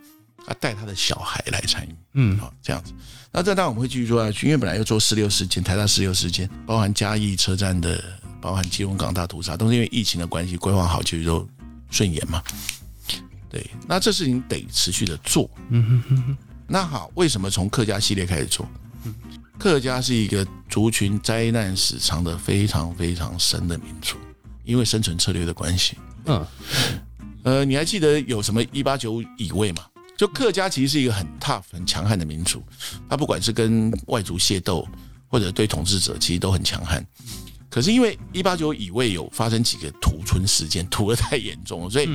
[0.44, 2.92] 他带他的小孩来参与，嗯好这样子。
[3.32, 8.04] 那这当然我们会继续做下去，因为本来要做四六事件，台大四六事件，包含嘉义车站的，
[8.42, 11.48] 包含基隆港大屠杀，都是因为疫情的关系规划好，就都
[11.92, 12.42] 顺延嘛。
[13.48, 15.48] 对，那这事情得持续的做。
[15.70, 18.68] 嗯哼哼哼，那好，为什么从客家系列开始做？
[19.60, 24.18] 客家是一个族群灾难史藏的非常非常深的民族，
[24.64, 25.98] 因为生存策略的关系。
[26.26, 26.48] 嗯
[27.44, 29.86] 呃，你还记得有什么一八九乙未吗？
[30.18, 32.64] 就客家其实是一个很 tough、很强悍的民族，
[33.10, 34.88] 他不管是跟外族械斗，
[35.28, 37.06] 或者对统治者，其实都很强悍。
[37.72, 42.10] 可是因为一八九乙未有发生几个屠村事件，屠的太严重了，所以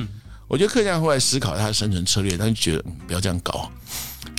[0.47, 3.69] 我觉得客家人后来思考他的生存策略，他就觉得不要这样搞，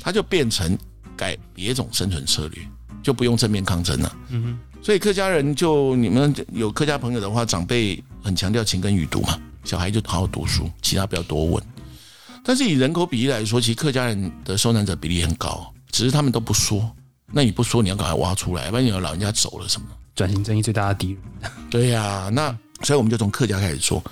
[0.00, 0.78] 他就变成
[1.16, 2.62] 改别种生存策略，
[3.02, 4.16] 就不用正面抗争了。
[4.28, 4.58] 嗯哼。
[4.80, 11.62] 所以客家人就你们有客家朋友的话，长辈很强调勤耕与读嘛，小孩就好好读书，其他不要多问。
[12.44, 16.88] 但是以人口比例来说，其实客家人的受难者比例很高，只是他们都不说。
[17.26, 19.88] 那你不说，你要赶快挖出来，不然你有老人家走了什么？
[20.18, 21.52] 转型正义最大的敌人。
[21.70, 22.50] 对呀，那
[22.82, 24.02] 所以我们就从客家开始做。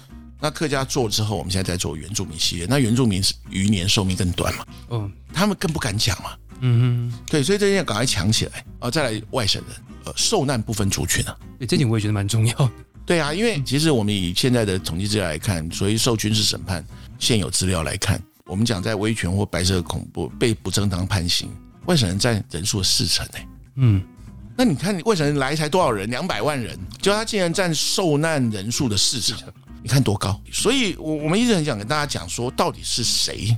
[0.41, 2.67] 那客家做之后，我们现在在做原住民系列。
[2.71, 4.65] 那原住民是余年寿命更短嘛？
[4.91, 6.31] 嗯，他们更不敢讲嘛。
[6.61, 8.89] 嗯哼，对，所以这件赶快抢起来啊！
[8.89, 12.71] 再来外省人，呃，受难不分族群啊，这点我也觉得蛮重要。
[13.05, 16.85] 对啊，因为其实我们以现在的统计资料来看，所以受军事审判
[17.19, 21.51] 现有资料来看，我们讲在威权或白色恐怖被不正当判刑，
[21.87, 23.49] 外省人占人数的四成诶。
[23.75, 24.03] 嗯，
[24.57, 26.09] 那你看你为什么来才多少人？
[26.09, 29.37] 两百万人，就他竟然占受难人数的四成，
[29.83, 30.41] 你看多高？
[30.51, 33.57] 所以，我我们一直很想跟大家讲说，到底是谁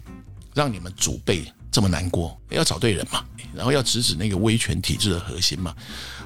[0.54, 1.44] 让你们祖辈？
[1.70, 3.22] 这么难过，要找对人嘛，
[3.54, 5.74] 然后要直指那个威权体制的核心嘛。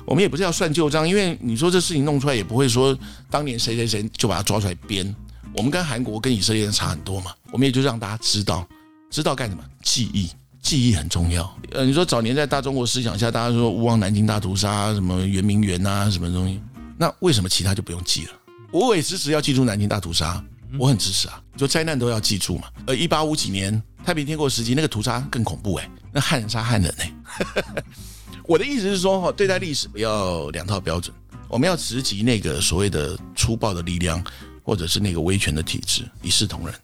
[0.07, 2.97] 我们也不是要算旧账，因为你说这事情弄出来，也不会说
[3.29, 5.15] 当年谁谁谁就把他抓出来编。
[5.53, 8.67] 我们跟韩国、跟以色列人差很多嘛，我们也就让大家知道，
[9.11, 9.63] 知道干什么？
[9.83, 10.31] 记忆，
[10.63, 11.55] 记忆很重要。
[11.73, 16.61] 呃，你说早年在大中国思想下，大家说勿忘南京大屠杀，什么圆明园啊，什么东西，
[16.97, 18.33] 那为什么其他就不用记了？
[18.71, 20.43] 我也支持要记住南京大屠杀，
[20.79, 22.69] 我很支持啊，就灾难都要记住嘛。
[22.87, 23.83] 呃，一八五几年。
[24.05, 27.13] 太平天国时期那个屠杀更恐怖哎，那汉人杀汉人哎。
[28.49, 31.15] 我的意思是说哈，对待历史不要两套标准，
[31.47, 34.21] 我们要直击那个所谓的粗暴的力量，
[34.65, 36.75] 或者是那个威权的体制，一视同仁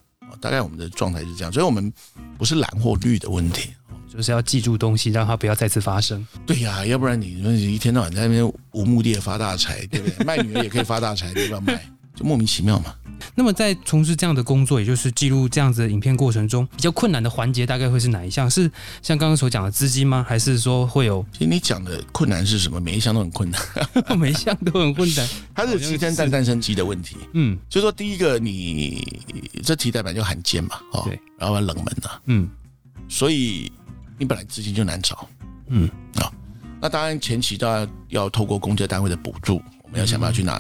[0.41, 1.93] 大概我们的状态是这样，所以我们
[2.37, 3.71] 不是蓝或绿的问题，
[4.09, 6.27] 就是要记住东西，让它不要再次发生。
[6.47, 7.41] 对呀，要不然你
[7.75, 10.25] 一天到晚在那边无目的的发大财，对不对？
[10.25, 11.61] 卖女儿也可以发大财，对吧？
[11.61, 11.81] 卖
[12.19, 12.95] 就莫名其妙嘛。
[13.35, 18.49] 那么在从事这样的工作，也就是记录这样子的影片过程中，比较困难的环节大概会是哪一项？
[18.49, 18.71] 是
[19.03, 20.25] 像刚刚所讲的资金吗？
[20.29, 21.25] 还是说会有？
[21.33, 22.81] 其实你讲的困难是什么？
[22.81, 23.61] 每一项都很困难，
[24.19, 25.29] 每一项都很困难。
[25.55, 27.17] 它是鸡生蛋，蛋生鸡的问题。
[27.35, 29.05] 嗯，就说第一个，你
[29.65, 32.49] 这题代表就罕见嘛，哦，对，然后冷门的，嗯，
[33.09, 33.71] 所以
[34.17, 35.29] 你本来资金就难找，
[35.69, 36.31] 嗯啊，
[36.81, 40.55] 那当然前期都要要透过公家单位的补助，我们要想办法去拿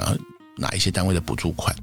[0.58, 1.74] 拿一些单位的补助款。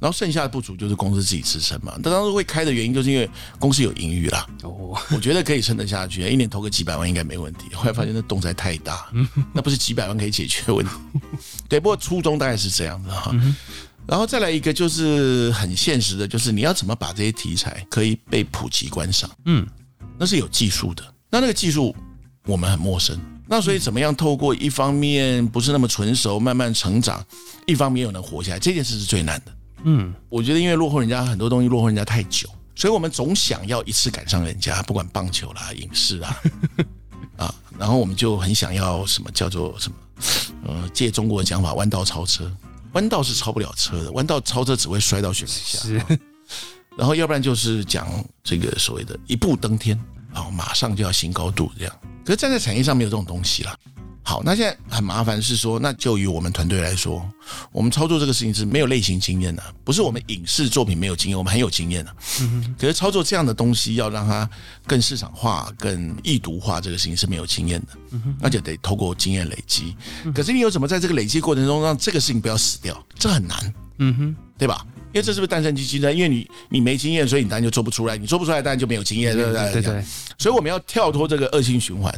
[0.00, 1.94] 然后剩下的不足就是公司自己支撑嘛。
[2.02, 4.46] 他当时会开的原因，就是因为公司有盈余啦。
[4.62, 7.74] 哦，我觉得可以撑得下去，一年投个几百万应该没问题。
[7.74, 9.10] 后来发现那洞在太大，
[9.54, 10.92] 那不是几百万可以解决的问题。
[11.70, 13.34] 对，不过初衷大概是这样子哈。
[14.06, 19.30] 然后再来一个就是很现实的，就是你要怎么把这些题材可以被普及观赏？
[19.46, 19.66] 嗯，
[20.18, 21.02] 那是有技术的。
[21.30, 21.96] 那那个技术
[22.44, 23.18] 我们很陌生。
[23.46, 27.24] 那所以怎么样透过一方面不是那么纯熟，慢慢成长，
[27.66, 29.52] 一方面又能活下来，这件事是最难的。
[29.84, 36.42] 嗯，我觉得因为落后人家很多东西落后人家太久，所以我们总想要一次赶上人家，不管棒球啦、影视啊，
[37.36, 39.96] 啊，然后我们就很想要什么叫做什么，
[40.66, 42.50] 呃，借中国的讲法，弯道超车，
[42.92, 45.78] 弯道是超不了车的，弯道超车只会摔到雪地下。
[46.96, 48.06] 然后要不然就是讲
[48.42, 50.00] 这个所谓的一步登天，
[50.34, 51.94] 然后马上就要新高度这样。
[52.24, 53.74] 可是站在产业上没有这种东西了。
[54.26, 57.22] 好，那现在很麻烦是说，那就以我们团队来说，
[57.70, 62.16] 我们操作这个事情是没有类型经验的，不是我们影视作品没有经验，我们很有经验的。
[62.40, 64.48] 嗯可是操作这样的东西，要让它
[64.86, 67.88] 更市场化、更易读化，这个事情是没有经验的。
[68.12, 69.94] 嗯那就得透过经验累积。
[70.34, 73.06] 可是你有怎么在这个累积过程中让这个事情不要死掉？
[73.18, 73.74] 这很难。
[73.98, 74.86] 嗯哼，对吧？
[75.14, 76.12] 因为这是不是诞生机器呢？
[76.12, 78.16] 因为你你没经验，所以你当然就做不出来。
[78.16, 79.72] 你做不出来，当然就没有经验，对不对？
[79.72, 80.04] 对对。
[80.36, 82.12] 所以我们要跳脱这个恶性循环。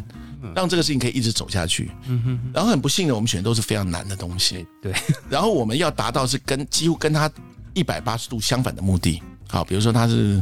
[0.55, 2.41] 让这个事情可以一直走下去，嗯哼。
[2.55, 4.95] 然后很不幸的，我们选的都是非常难的东西，对。
[5.29, 7.29] 然后我们要达到是跟几乎跟它
[7.75, 10.41] 一百八十度相反的目的，好，比如说它是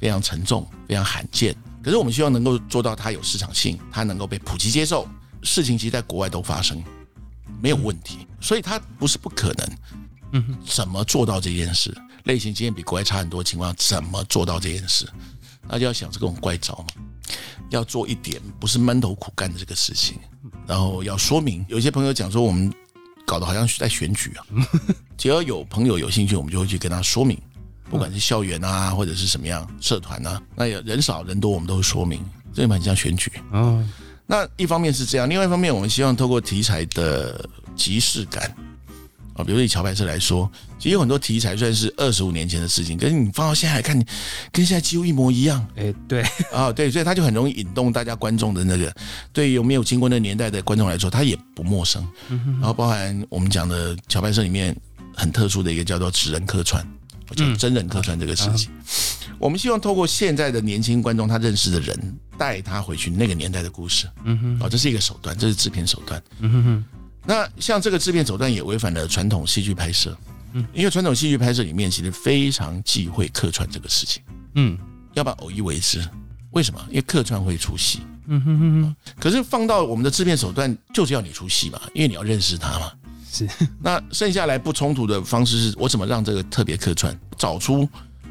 [0.00, 5.08] 非常沉重、非常罕见，可是我们希望能够做到它有市场性，它能够被普及接受。
[5.42, 6.82] 事情其实在国外都发生，
[7.62, 9.68] 没有问题，所以它不是不可能。
[10.34, 10.58] 嗯。
[10.66, 11.96] 怎么做到这件事？
[12.24, 15.08] 类型经验比国外差很多情况，怎么做到这件事？
[15.66, 17.02] 那就要想这种怪招嘛。
[17.70, 20.18] 要做一点不是闷头苦干的这个事情，
[20.66, 21.64] 然后要说明。
[21.68, 22.72] 有些朋友讲说我们
[23.26, 24.44] 搞得好像是在选举啊，
[25.16, 27.40] 只要有朋友有兴趣，我们就会去跟他说明，
[27.90, 33.32] 不管是校园啊，或者是什么样社团啊，那人少人多我们都会说明，这蛮像选举。
[33.52, 33.90] 嗯，
[34.26, 38.54] 那一方面是这样，另外一方面我们希望透过题材的即视感，
[39.34, 43.96] 啊，比如说以桥牌社来说，其实有很多题材虽然是二十五年前的事情，可是你放到现在来看，
[44.52, 45.66] 跟现在几乎一模一样。
[45.76, 48.94] 哎，对，啊，对，所以他就很容易引动大家观众的那个，
[49.32, 52.06] 对有没有经过那年代的观众来说，他也不陌生。
[52.28, 54.74] 然后包含我们讲的桥牌社里面
[55.16, 56.86] 很特殊的一个叫做纸人客串，
[57.34, 58.70] 叫真人客串这个事情。
[59.40, 64.08] 我们希望透过现在的年轻观众他认识的人，带他回去那个年代的故事。
[64.22, 66.22] 嗯哼，哦，这是一个手段，这是制片手段。
[66.38, 66.84] 嗯哼哼。
[67.26, 70.16] 那像这个制片手段也违反了传统戏剧拍摄。
[70.52, 74.22] 嗯，因为传统戏剧拍摄里面其实非常忌讳客串这个事情。
[74.54, 74.78] 嗯，
[75.14, 76.06] 要把偶一为之。
[76.50, 76.80] 为什么？
[76.88, 78.00] 因为客串会出戏。
[78.26, 78.96] 嗯哼哼哼。
[79.18, 82.92] 可是放到我们的制片手段，就是要你出戏嘛，因为你要认识他嘛。
[83.30, 83.48] 是。
[83.82, 87.88] 那剩下来不冲突的方式是我怎么让这个特别客串找出？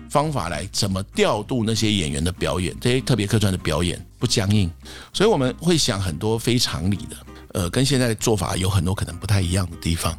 [0.10, 4.70] 方法来怎么调度那些演员的表演，这些特别客串的表演不僵硬，
[5.12, 7.18] 所以我们会想很多非常理的，
[7.54, 10.12] 呃，跟现在的做法有很多可能不太一样的地方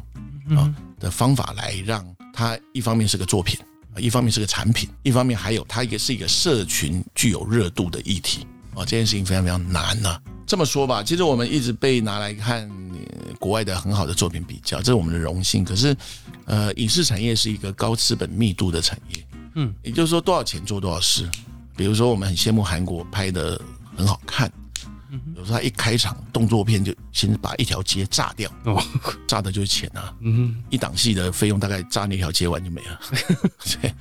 [0.57, 3.59] 啊的方法来让它一方面是个作品
[3.93, 10.19] 啊，一方面是个产品，一方面还有它也是一个社群具有热度的议题啊，这件事情非常非常难呐。
[10.47, 12.69] 这么说吧，其实我们一直被拿来看
[13.39, 15.65] 国外的很好的作品比较，这是我们的荣幸。
[15.65, 15.95] 可是，
[16.45, 19.25] 呃，影视产业是一个高资本密度的产业。
[19.55, 21.27] 嗯，也就是说，多少钱做多少事。
[21.75, 23.59] 比如说，我们很羡慕韩国拍的
[23.97, 24.51] 很好看，
[25.09, 28.83] 嗯，比如说他一开场动作片就先把一条街炸掉，哦，
[29.27, 32.99] 炸的就是钱啊，嗯，一档戏的费用大概炸那条街完就没了，
[33.81, 33.93] 对，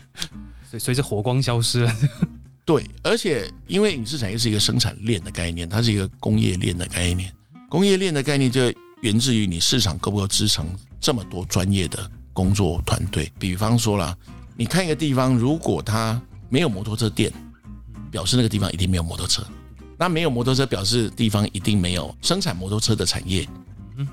[0.68, 1.96] 所以随着火光消失了，
[2.64, 7.32] 对，而且因为影视产业是一个生产链的概念，它是一个工业链的概念，
[7.68, 10.66] 工业链的概念就源自于你市场够不够支撑
[11.00, 14.16] 这么多专业的工作团队，比方说啦。
[14.56, 17.32] 你看一个地方，如果它没有摩托车店，
[18.08, 19.44] 表示那个地方一定没有摩托车。
[19.98, 23.48] 那没有摩托车，表示地方一定没有生产摩托车的产业，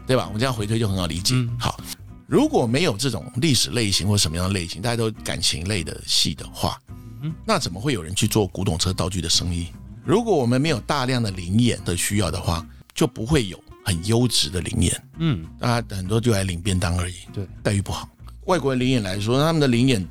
[0.07, 0.25] 对吧？
[0.27, 1.35] 我们这样回推就很好理解。
[1.59, 1.79] 好，
[2.27, 6.79] 如果没有这种历史类型或什么样的类型，大家都感情类的戏的话，
[7.45, 9.67] 那怎么会有人去做古董车道具的生意？
[10.05, 15.03] 如果我们没有大量的灵眼的需要的话，就不会有很优质的灵眼。
[15.19, 17.15] 嗯，大家很多就来领便当而已。
[17.33, 18.07] 对，待遇不好。
[18.45, 20.07] 外国人灵眼来说，他们的灵眼。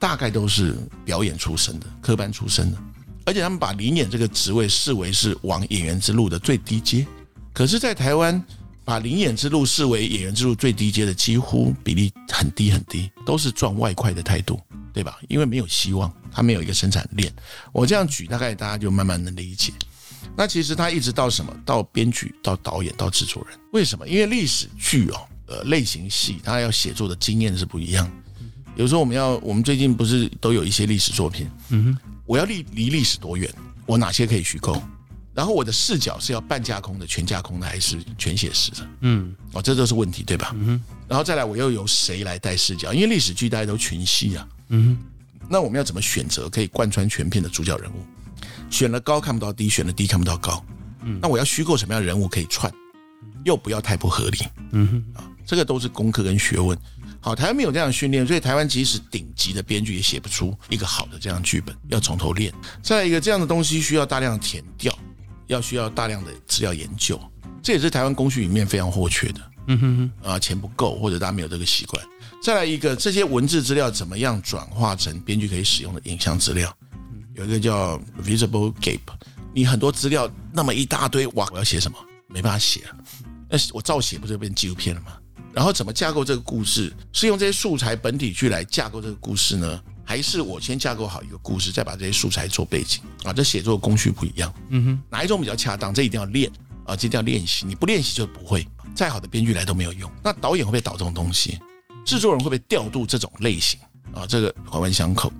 [0.00, 2.78] 大概都是表演出身的，科班出身的，
[3.28, 7.06] 而且他们把领演这个职位视为是往演员之路的最低阶。
[7.52, 8.42] 可是，在台湾，
[8.86, 14.58] 把领演之路视为演员之路最低阶的，几乎比例很低很低，都是赚外快的态度，
[14.94, 15.18] 对吧？
[15.28, 17.30] 因为没有希望，他没有一个生产链。
[17.70, 19.74] 我这样举，大概大家就慢慢能理解。
[20.34, 21.54] 那其实他一直到什么？
[21.66, 23.58] 到编剧，到导演，到制作人。
[23.74, 24.08] 为什么？
[24.08, 28.10] 因为历史剧哦，呃，类型戏，他要写作的经验是不一样。
[28.74, 31.46] 有时候我们要，我们最近不是都有一些历史作品？
[31.68, 33.50] 嗯哼，我要离离历史多远？
[33.86, 34.80] 我哪些可以虚构？
[35.34, 38.88] 然后我的视角是要半架空的、全架空的，还是全写实的？
[39.00, 40.50] 嗯，哦，这都是问题，对吧？
[40.54, 42.92] 嗯哼，然后再来，我又由谁来带视角？
[42.92, 44.46] 因为历史剧大家都群戏啊。
[44.68, 48.04] 嗯哼，那我们要怎么选择可以贯穿全片的主角人物？
[48.68, 50.62] 选了高看不到低，选了低看不到高。
[51.04, 52.70] 嗯，那我要虚构什么样的人物可以串，
[53.44, 54.38] 又不要太不合理？
[54.72, 56.76] 嗯哼，啊，这个都是功课跟学问。
[57.20, 62.52] 好，台湾没有这样的训练，所以台湾即使顶级的编剧也写不出一个好的这样剧本，要从头练。
[62.82, 64.96] 再来一个，这样的东西需要大量的填调，
[65.46, 67.20] 要需要大量的资料研究，
[67.62, 69.40] 这也是台湾工序里面非常或缺的。
[69.66, 72.02] 嗯哼哼，啊，钱不够，或者大家没有这个习惯。
[72.42, 76.74] 再来一个，这些文字资料怎么样转化成编剧可以使用的影像资料？
[77.34, 79.00] 有一个叫 visible gap，
[79.52, 81.98] 你很多资料那么一大堆，哇，我要写什么？
[82.28, 82.96] 没办法写了。
[83.50, 85.12] 那我照写不就变纪录片了吗？
[85.58, 86.94] 然后怎么架构这个故事？
[87.12, 89.82] 是用这些素材本体去来架构这个故事呢？
[90.04, 93.32] 还是我先架构好一个故事，再把这些素材做背景啊？
[93.32, 95.92] 这写作工序不一样，嗯哼，哪一种比较恰当？
[95.92, 96.48] 这一定要练
[96.84, 97.66] 啊，这一定要练习。
[97.66, 98.64] 你不练习就不会。
[98.94, 100.08] 再好的编剧来都没有用。
[100.22, 101.58] 那导演会不会导这种东西？
[102.04, 103.80] 制作人会不会调度这种类型
[104.14, 104.24] 啊？
[104.28, 105.32] 这个环环相扣。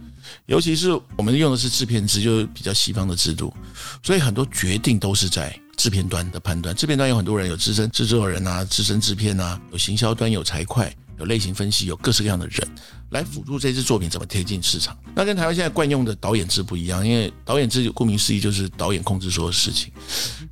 [0.46, 3.54] 尤其是我们用的是制片制，就是比较西方的制度，
[4.02, 5.56] 所以很多决定都是在。
[5.78, 12.68] 制片端的判断，制片端有很多人，有资深制作人啊，资深制片啊，有行销端，有财会，有类型分析，有各式各样的人
[13.10, 14.98] 来辅助这支作品怎么贴近市场。
[15.14, 19.92] 那跟台湾现在惯用的导演制不一样，因为导演制顾名思义就是导演控制所有事情。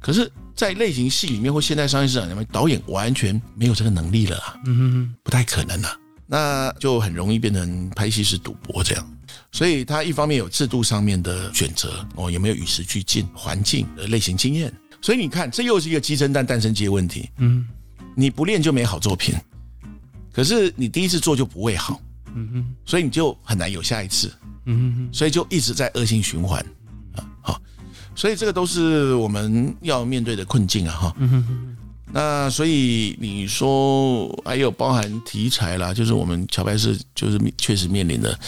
[0.00, 5.96] 可是，在类型戏里面或现代商业市场里面，导演完全没有这个能力了，嗯哼，不太可能啊，
[6.28, 9.12] 那就很容易变成拍戏是赌博这样。
[9.50, 14.72] 所以，他一方面有制度上面的选择，哦，有没有与时俱进环境的类型经验。
[15.00, 17.30] 所以你看，这又是一个鸡生蛋，蛋生鸡的问题。
[17.38, 17.66] 嗯，
[18.14, 19.34] 你不练就没好作品，
[20.32, 22.00] 可是你第一次做就不会好。
[22.34, 24.32] 嗯哼，所以你就很难有下一次。
[24.64, 26.60] 嗯哼，所以就一直在恶性循环。
[27.14, 27.62] 啊，好，
[28.14, 30.92] 所以这个都是我们要面对的困境啊。
[30.92, 31.14] 哈。
[31.18, 31.76] 嗯哼，
[32.12, 38.38] 那所以你说还有包含题材啦，就是我们乔白是就是确实面临的，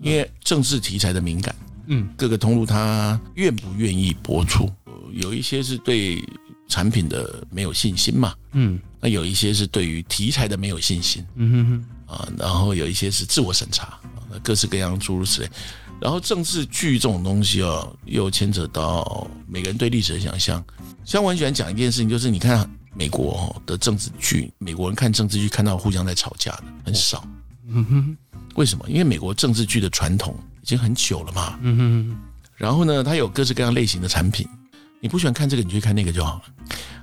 [0.00, 1.54] 因为政治题材的敏感，
[1.86, 4.72] 嗯，各个通路它愿不愿意播出，呃
[5.12, 6.22] 有一些是对
[6.68, 15.50] 产品的没有信心嘛，嗯那有一些是对于题材的没有信心嗯哼哼，啊，然后有一些是自我审查，啊各式各样诸如此类。
[16.00, 20.64] 然后政治剧这种东西哦，又牵扯到每个人对历史的想象。
[21.04, 27.24] 像我很喜欢讲一件事情，就是你看美国哦的政治剧，美国人看政治剧看到互相在吵架的很少。
[27.68, 28.16] 嗯哼，
[28.56, 28.84] 为什么？
[28.88, 31.58] 因为美国政治剧的传统已经很久了嘛。
[31.62, 32.16] 嗯哼，
[32.56, 34.44] 然后呢，它有各式各样类型的产品，
[35.02, 36.42] 你不喜欢看这个，你就去看那个就好了。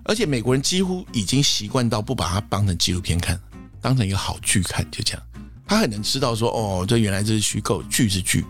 [0.06, 3.38] 而且美国人几乎已经习惯到不把它当成纪录片看，
[3.82, 5.22] 当成一个好剧看，就这样。
[5.68, 8.46] 他很能知道说，哦，这原来这是虚构，剧是剧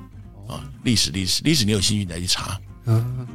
[0.47, 2.61] 啊，历史历史历史，你有兴趣你再去查。
[2.85, 3.27] 嗯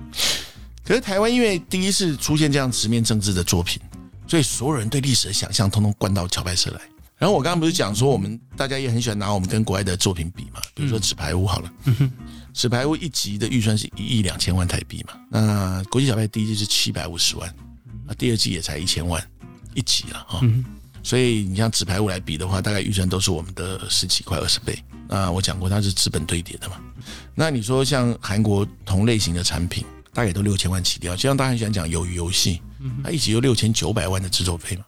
[0.84, 3.82] 可是台湾因为第一次出现这样直面政治的作品，
[4.28, 6.80] 所以所有人对历史的想象通通灌到桥牌社来。
[7.16, 11.72] 然后我刚刚不是讲说，我们大家也很喜欢拿我们跟国外的作品比嘛，比如说《纸牌屋》好了，
[12.54, 17.52] 《纸牌屋》一集的预算是一亿两千万台币嘛，那国际小牌第一季是七百五十万，
[18.06, 19.22] 那第二季也才一千万
[19.74, 20.40] 一集了哈。
[21.02, 24.78] 所以你像纸牌屋来比的话，大概预算都是我们的十几块二十倍。
[25.08, 26.80] 那我讲过它是资本堆叠的嘛。
[27.34, 29.84] 那你说像韩国同类型的产品，
[30.14, 32.62] 大概都六千万起跳，就像大家很喜欢讲鱿鱼游戏，
[33.02, 34.84] 它一集有六千九百万的制作费嘛，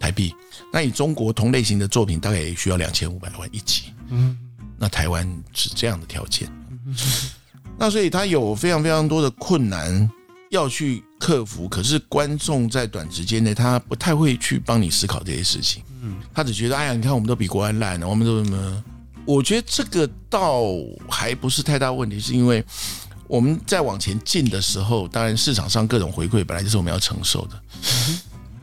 [0.00, 0.34] 台币。
[0.72, 3.92] 那以中国同类型的作品，大概也需要两千五百万一集。
[4.08, 4.38] 嗯
[4.82, 6.50] 那台湾是这样的条件，
[7.78, 10.10] 那所以他有非常非常多的困难
[10.50, 11.68] 要去克服。
[11.68, 15.82] 可是观众在短时间内，他不太会去帮你思考这些事情。
[16.02, 18.84] 嗯他只觉得，哎呀，你看我们都比国外烂了，我们都什么？
[19.26, 20.64] 我觉得这个倒
[21.08, 22.64] 还不是太大问题，是因为
[23.28, 27.62] 我们在往前进的时候，当然市场上各种回馈本来就是我们要承受的。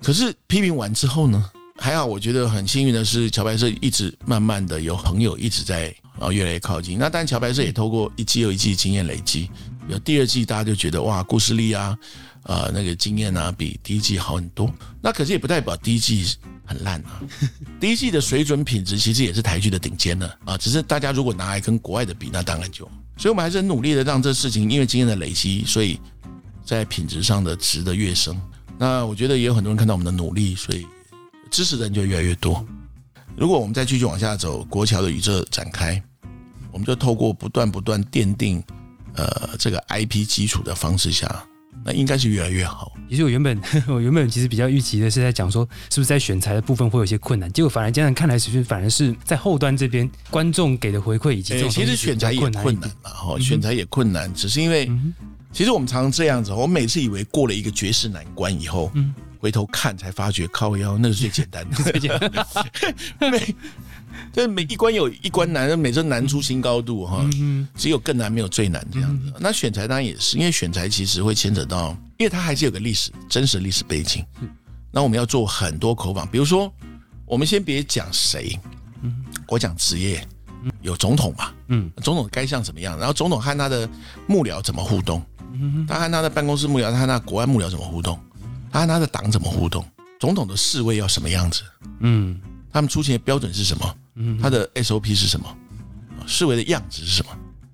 [0.01, 6.97] 可是批评完之后呢，还好，我觉得很幸运的是，乔白社一直慢慢的有朋友一直在啊越来越靠近。
[6.97, 9.49] 那当然，桥牌社也透过一季又一季经验累积，
[9.87, 11.97] 有第二季大家就觉得哇，故事力啊，
[12.43, 14.71] 呃，那个经验啊，比第一季好很多。
[15.01, 17.21] 那可是也不代表第一季很烂啊，
[17.79, 22.85] 第一季的水准品质其实也是台剧的顶尖的啊，只是大家如果拿来跟国外的比，那当然就，
[23.17, 25.99] 所以我们还是很努力的让这事情因为经验的累积，所以
[26.65, 28.39] 在品质上的值得跃升。
[28.77, 30.85] 那我觉得也有很多人看到我们的努力，所以
[31.49, 32.63] 支持的人就越来越多。
[33.37, 36.01] 如果我们再继续往下走，国桥的宇宙展开，
[36.71, 38.61] 我们就透过不断不断奠定
[39.15, 41.45] 呃这个 IP 基础的方式下，
[41.85, 42.91] 那应该是越来越好。
[43.07, 55.13] 其实我原本 我原本其实比较预期的是在讲说，是不是在选材的部分会有些困难，结果反而这样看来，其实反而是在后端这边观众给的回馈以及这种东西其实选材也困难了哈，选材也困难，只是因为嗯
[55.53, 62.47] 其实我们常常这样子，我每次以为过了一个绝世难关以后，嗯回头看才发觉靠腰那是最简单的，
[63.31, 63.55] 每
[64.33, 67.27] 这每一关有一关难，每次难出新高度哈。
[67.35, 69.33] 嗯只有更难，没有最难这样子。
[69.39, 74.25] 那选材当然也是，因为选材其实会牵扯到，因为它还是有个历史真实历史背景。
[74.91, 76.73] 那我们要做很多口访，比如说，
[77.25, 78.57] 我们先别讲谁，
[79.47, 80.25] 我讲职业，
[80.81, 81.91] 有总统嘛，嗯。
[82.01, 83.87] 总统该像怎么样，然后总统和他的
[84.25, 85.23] 幕僚怎么互动，
[85.87, 88.19] 他和他的办公室幕僚，他和他的国安幕僚怎么互动，
[88.71, 89.85] 他和他的党怎么互动，
[90.19, 91.63] 总统的侍卫要什么样子，
[91.99, 92.39] 嗯
[92.71, 93.95] 他们出勤的标准是什么？
[94.15, 95.57] 嗯他的 SOP 是什么？
[96.25, 97.31] 侍卫的样子是什么？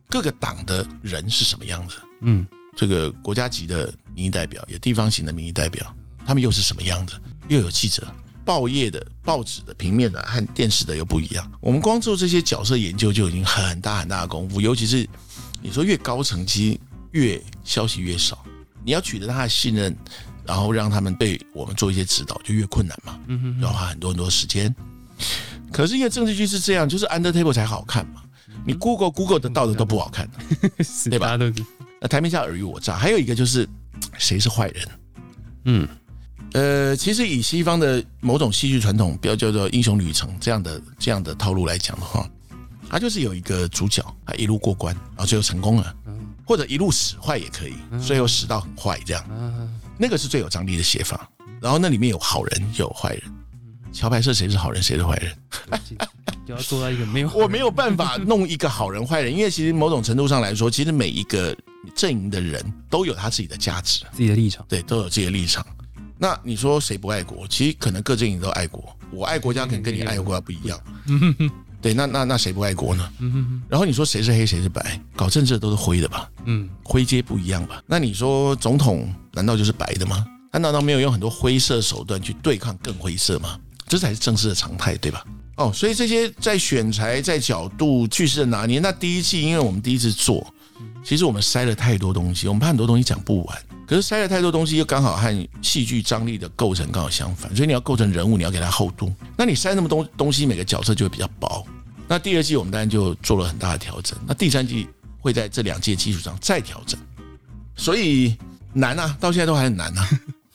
[0.10, 1.96] 各个党的人是什么样子？
[2.22, 5.94] 嗯这个国家级的民意代表，有地方型的民意代表，
[6.26, 7.14] 他们又是什么样子？
[7.48, 8.08] 又有记者，
[8.46, 11.52] 报业的、报纸的、平面的和电视的又不一样。
[11.60, 15.08] 我们光做这些角色研究就已经很大很大的功夫，尤其是
[15.62, 16.80] 你说越高层，其实
[17.12, 18.44] 越消息越少，
[18.84, 19.96] 你要取得他的信任，
[20.46, 23.20] 然后让他们对我们做一些指导，就越困难嘛。
[23.28, 24.74] 嗯要花很多很多时间。
[25.72, 28.22] 可是因为政治剧是这样，就是 under table 才好看嘛。
[28.66, 30.30] 你 Google Google 的到的都不好看，
[30.84, 31.38] 是对吧
[32.02, 32.96] 那台面下尔虞我诈。
[32.96, 33.68] 还有一个就是
[34.18, 34.88] 谁是坏人？
[35.66, 35.88] 嗯
[36.54, 42.30] 呃，其实以西方的某种戏剧传统，比较叫做英雄旅程这样的这样的套路来讲的话，
[42.88, 45.96] 他就是有一个主角，他一路过关，然后最后成功了，
[46.46, 49.68] 或者一路使坏也可以，最后使到很坏这样，啊
[49.98, 51.30] 那个是最有张力的写法。
[51.62, 53.24] 然后那里面有好人，有坏人。
[53.94, 55.38] 桥牌社谁是好人，谁是坏人？
[56.46, 61.56] 就要做到一个没有 我没有办法弄一个好人坏人，因为其实某种程度上来说，其实每一个
[61.96, 64.66] 阵营的人都有他自己的价值，自己的立场。
[64.68, 65.66] 对，都有自己的立场。
[66.18, 67.48] 那你说谁不爱国？
[67.48, 70.78] 其实可能各阵营都爱国，我爱国家可能跟你爱国家不一样。
[71.84, 73.62] 对，那那那谁不爱国呢嗯哼？
[73.68, 75.00] 然后你说谁是黑谁是白？
[75.18, 76.30] 搞政治的都是灰的吧？
[76.46, 77.84] 嗯灰阶不一样吧？
[77.86, 80.26] 那你说总统难道就是白的吗？
[80.52, 83.60] 他难道没有用很多灰色手段去对抗更灰色吗？
[83.86, 85.26] 这才是正式的常态，对吧？
[85.58, 90.46] 哦，所以这些在选材、在角度、叙事的拿捏，那第一季因为我们第一次做，
[91.04, 93.64] 其实我们塞了太多东西，我们怕很多东西讲不完。
[93.86, 99.14] 可是塞了太多东西，又刚好和戏剧张力的构成刚好相反，所以你要构成人物，你要给他厚度。
[99.38, 101.68] 那你塞那么多东西，每个角色就会比较薄。
[102.08, 104.88] 那第二季我们当然就做了很大的调整，那第三季
[105.20, 107.00] 会在这两季基础上再调整。
[107.76, 108.38] 所以
[108.72, 110.10] 难啊，到现在都还很难啊。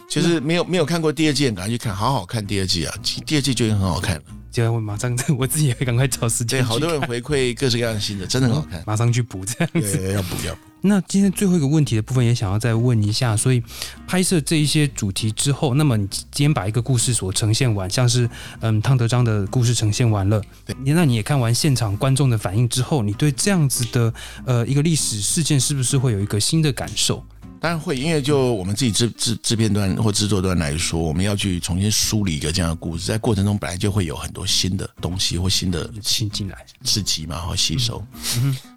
[0.09, 2.95] 其实没有没有看过第二季，赶快去看，好好看第二季啊！
[3.27, 4.23] 第二季就已经很好看了。
[4.51, 6.61] 就我马上， 我自己也会赶快找时间。
[6.61, 9.97] 对，好多人回馈各式各样的新的，真的很好看， 马上去补这样子。
[9.99, 10.61] 对，要补要补。
[10.81, 13.37] 那今天最后一个问题的部分，也想要再问一下。
[13.37, 13.61] 所以
[14.07, 18.31] 拍摄这一些主题之后，那么你今天把一个故事所呈现完，像是
[18.61, 24.15] 嗯汤德章的故事呈现完了，对，那你也看完现场观众的反应之后，你对这样子的
[24.47, 27.25] 呃一个历史事件，是不是会有一个新的感受？
[27.61, 38.05] 当然会，因为就我们自己制制制片端或制作端来说，我们要去重新梳理一个这样的故事，在过程中本来就会有很多新的东西或新的新进来刺激嘛，或吸收。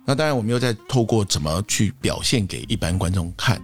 [0.06, 3.62] 那当然，我们又在透过怎么去表现给一般观众看，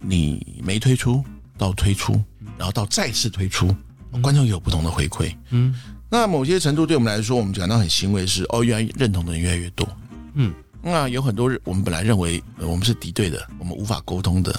[0.00, 1.24] 你没推出
[1.56, 2.22] 到推出，
[2.58, 3.74] 然后到再次推出，
[4.20, 5.34] 观众有不同的回馈。
[5.50, 5.74] 嗯，
[6.10, 9.88] 那某些程度对我们来说，我们感到很欣慰是哦，原来认同的人越来越多。
[10.34, 10.52] 嗯。
[10.90, 14.54] 那有很多我们本来认为我们是敌对的，我们无法沟通的，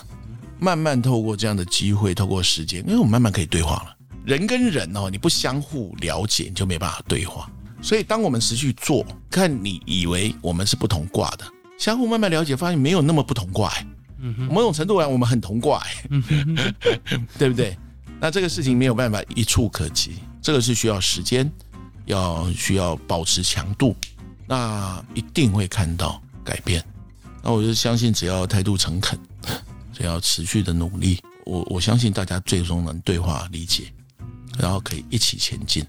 [0.59, 3.95] 慢慢透过这样的机会，透过时间，因为我们慢慢可以对话了。
[4.25, 7.49] 人跟人哦，你不相互了解，你就没办法对话。
[7.81, 11.45] 所以当我们持续做，看你以为我们是不同卦的，
[11.77, 13.73] 相互慢慢了解，发现没有那么不同卦。
[14.19, 15.81] 嗯，某种程度来，我们很同卦。
[16.09, 16.21] 嗯，
[17.39, 17.77] 对不对？
[18.19, 21.49] 那这个事情没有办法一触可及，这个是需要时间，
[22.05, 23.95] 要需要保持强度。
[24.49, 26.83] 那一定会看到改变。
[27.43, 29.17] 那我就相信，只要态度诚恳，
[29.93, 33.93] 只要持续的努力，我我相信大家最终能对话理解，
[34.57, 35.85] 然后可以一起前进。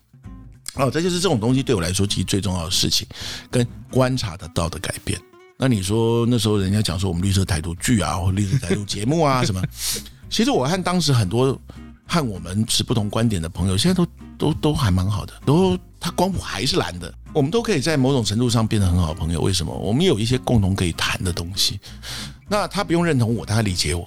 [0.74, 3.08] 哦，这就是这种东西对我来说，其实最重要的事情，
[3.50, 5.18] 跟观察得到的改变。
[5.56, 9.62] 那你说那时候人家讲说我们绿色态度剧啊，或绿色态度节目啊什么，
[10.28, 11.58] 其实我和当时很多
[12.11, 14.04] 和我们持不同观点的朋友，现在都
[14.36, 17.14] 都都还蛮好的，都他光谱还是蓝的。
[17.32, 19.40] 我们都可以在某种程度上变得很好的朋友。
[19.40, 19.72] 为什么？
[19.72, 21.78] 我们有一些共同可以谈的东西。
[22.48, 24.04] 那他不用认同我，他理解我；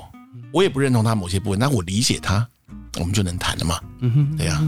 [0.51, 2.45] 我也不认同他某些部分，那我理解他，
[2.99, 3.79] 我们就能谈了嘛？
[4.01, 4.61] 嗯哼，对呀。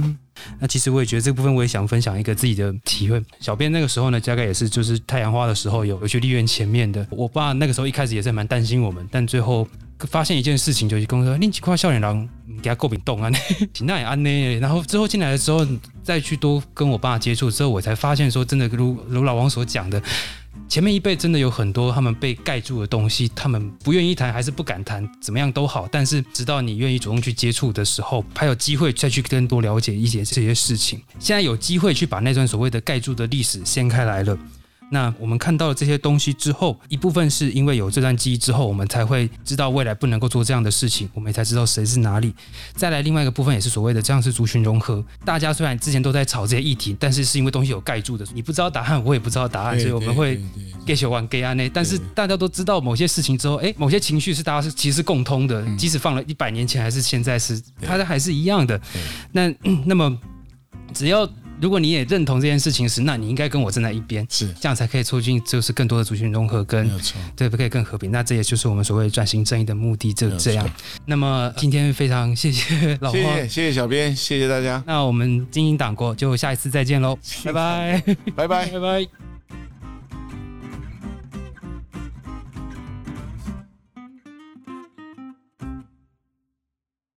[0.57, 3.21] 那其实我也觉得这部分，我也想分享一个自己的体会。
[3.41, 7.05] 小编那个时候呢，大概也是就是太阳花的时候有有去立院前面的。
[7.09, 9.67] 我爸那个时候一开始也是蛮担心我们，但最后
[9.99, 12.27] 发现一件事情，就是跟我说：“另几块笑脸狼
[12.61, 13.29] 给他够饼动啊，
[13.81, 14.29] 那也安呢。”
[14.59, 15.65] 然后之后进来的时候，
[16.03, 20.01] 再去多跟我爸接触之后，我才发现说，真的如如老王所讲的。
[20.69, 25.87] 前面一辈真的有很多他们被盖住的东西，他们不愿意谈，还是不敢谈，怎么样都好。
[25.91, 31.01] 但是直到你愿意主动去接触的时候，还有机会再去更多了解一些这些事情。
[31.19, 34.35] 现在有机会去把那段所谓的盖住的历史掀开来了。
[34.95, 42.33] 那我们看到了这些东西之后，一部分是因为有这段记忆之后，我们才会知道未来不能够做这样的事情，我们也才知道谁是哪里。
[42.75, 45.03] 再来另外一个部分也是所谓的这样是族群融合。
[45.25, 50.39] 大家虽然之前都在吵这些议题，但是是因为东西有盖住的，你不知道答案，我也不知道答案，所以我们会
[50.87, 51.67] get 完 get 安内。
[51.67, 58.79] 但是大家都知道某些事情之后，哎，某些情绪是大家是其实是共通的，即使放了一百年前还是现在是，它还是一样的。
[59.33, 59.53] 那
[59.85, 60.17] 那么
[60.93, 61.29] 只要。
[61.61, 66.89] 如果你也认同这件事情时，那你应该跟我站在一边，是这样才可以促进就是更多的族群融合，跟
[67.35, 68.11] 对不可以更和平。
[68.11, 70.69] 那这也就是我们所谓转型正义的目的，就这样。
[71.05, 74.83] 那么今天非常谢谢 老黄，谢谢小编，谢谢大家。
[74.85, 78.03] 那我们精英党国就下一次再见喽，拜拜，
[78.35, 79.34] 拜拜， 拜拜。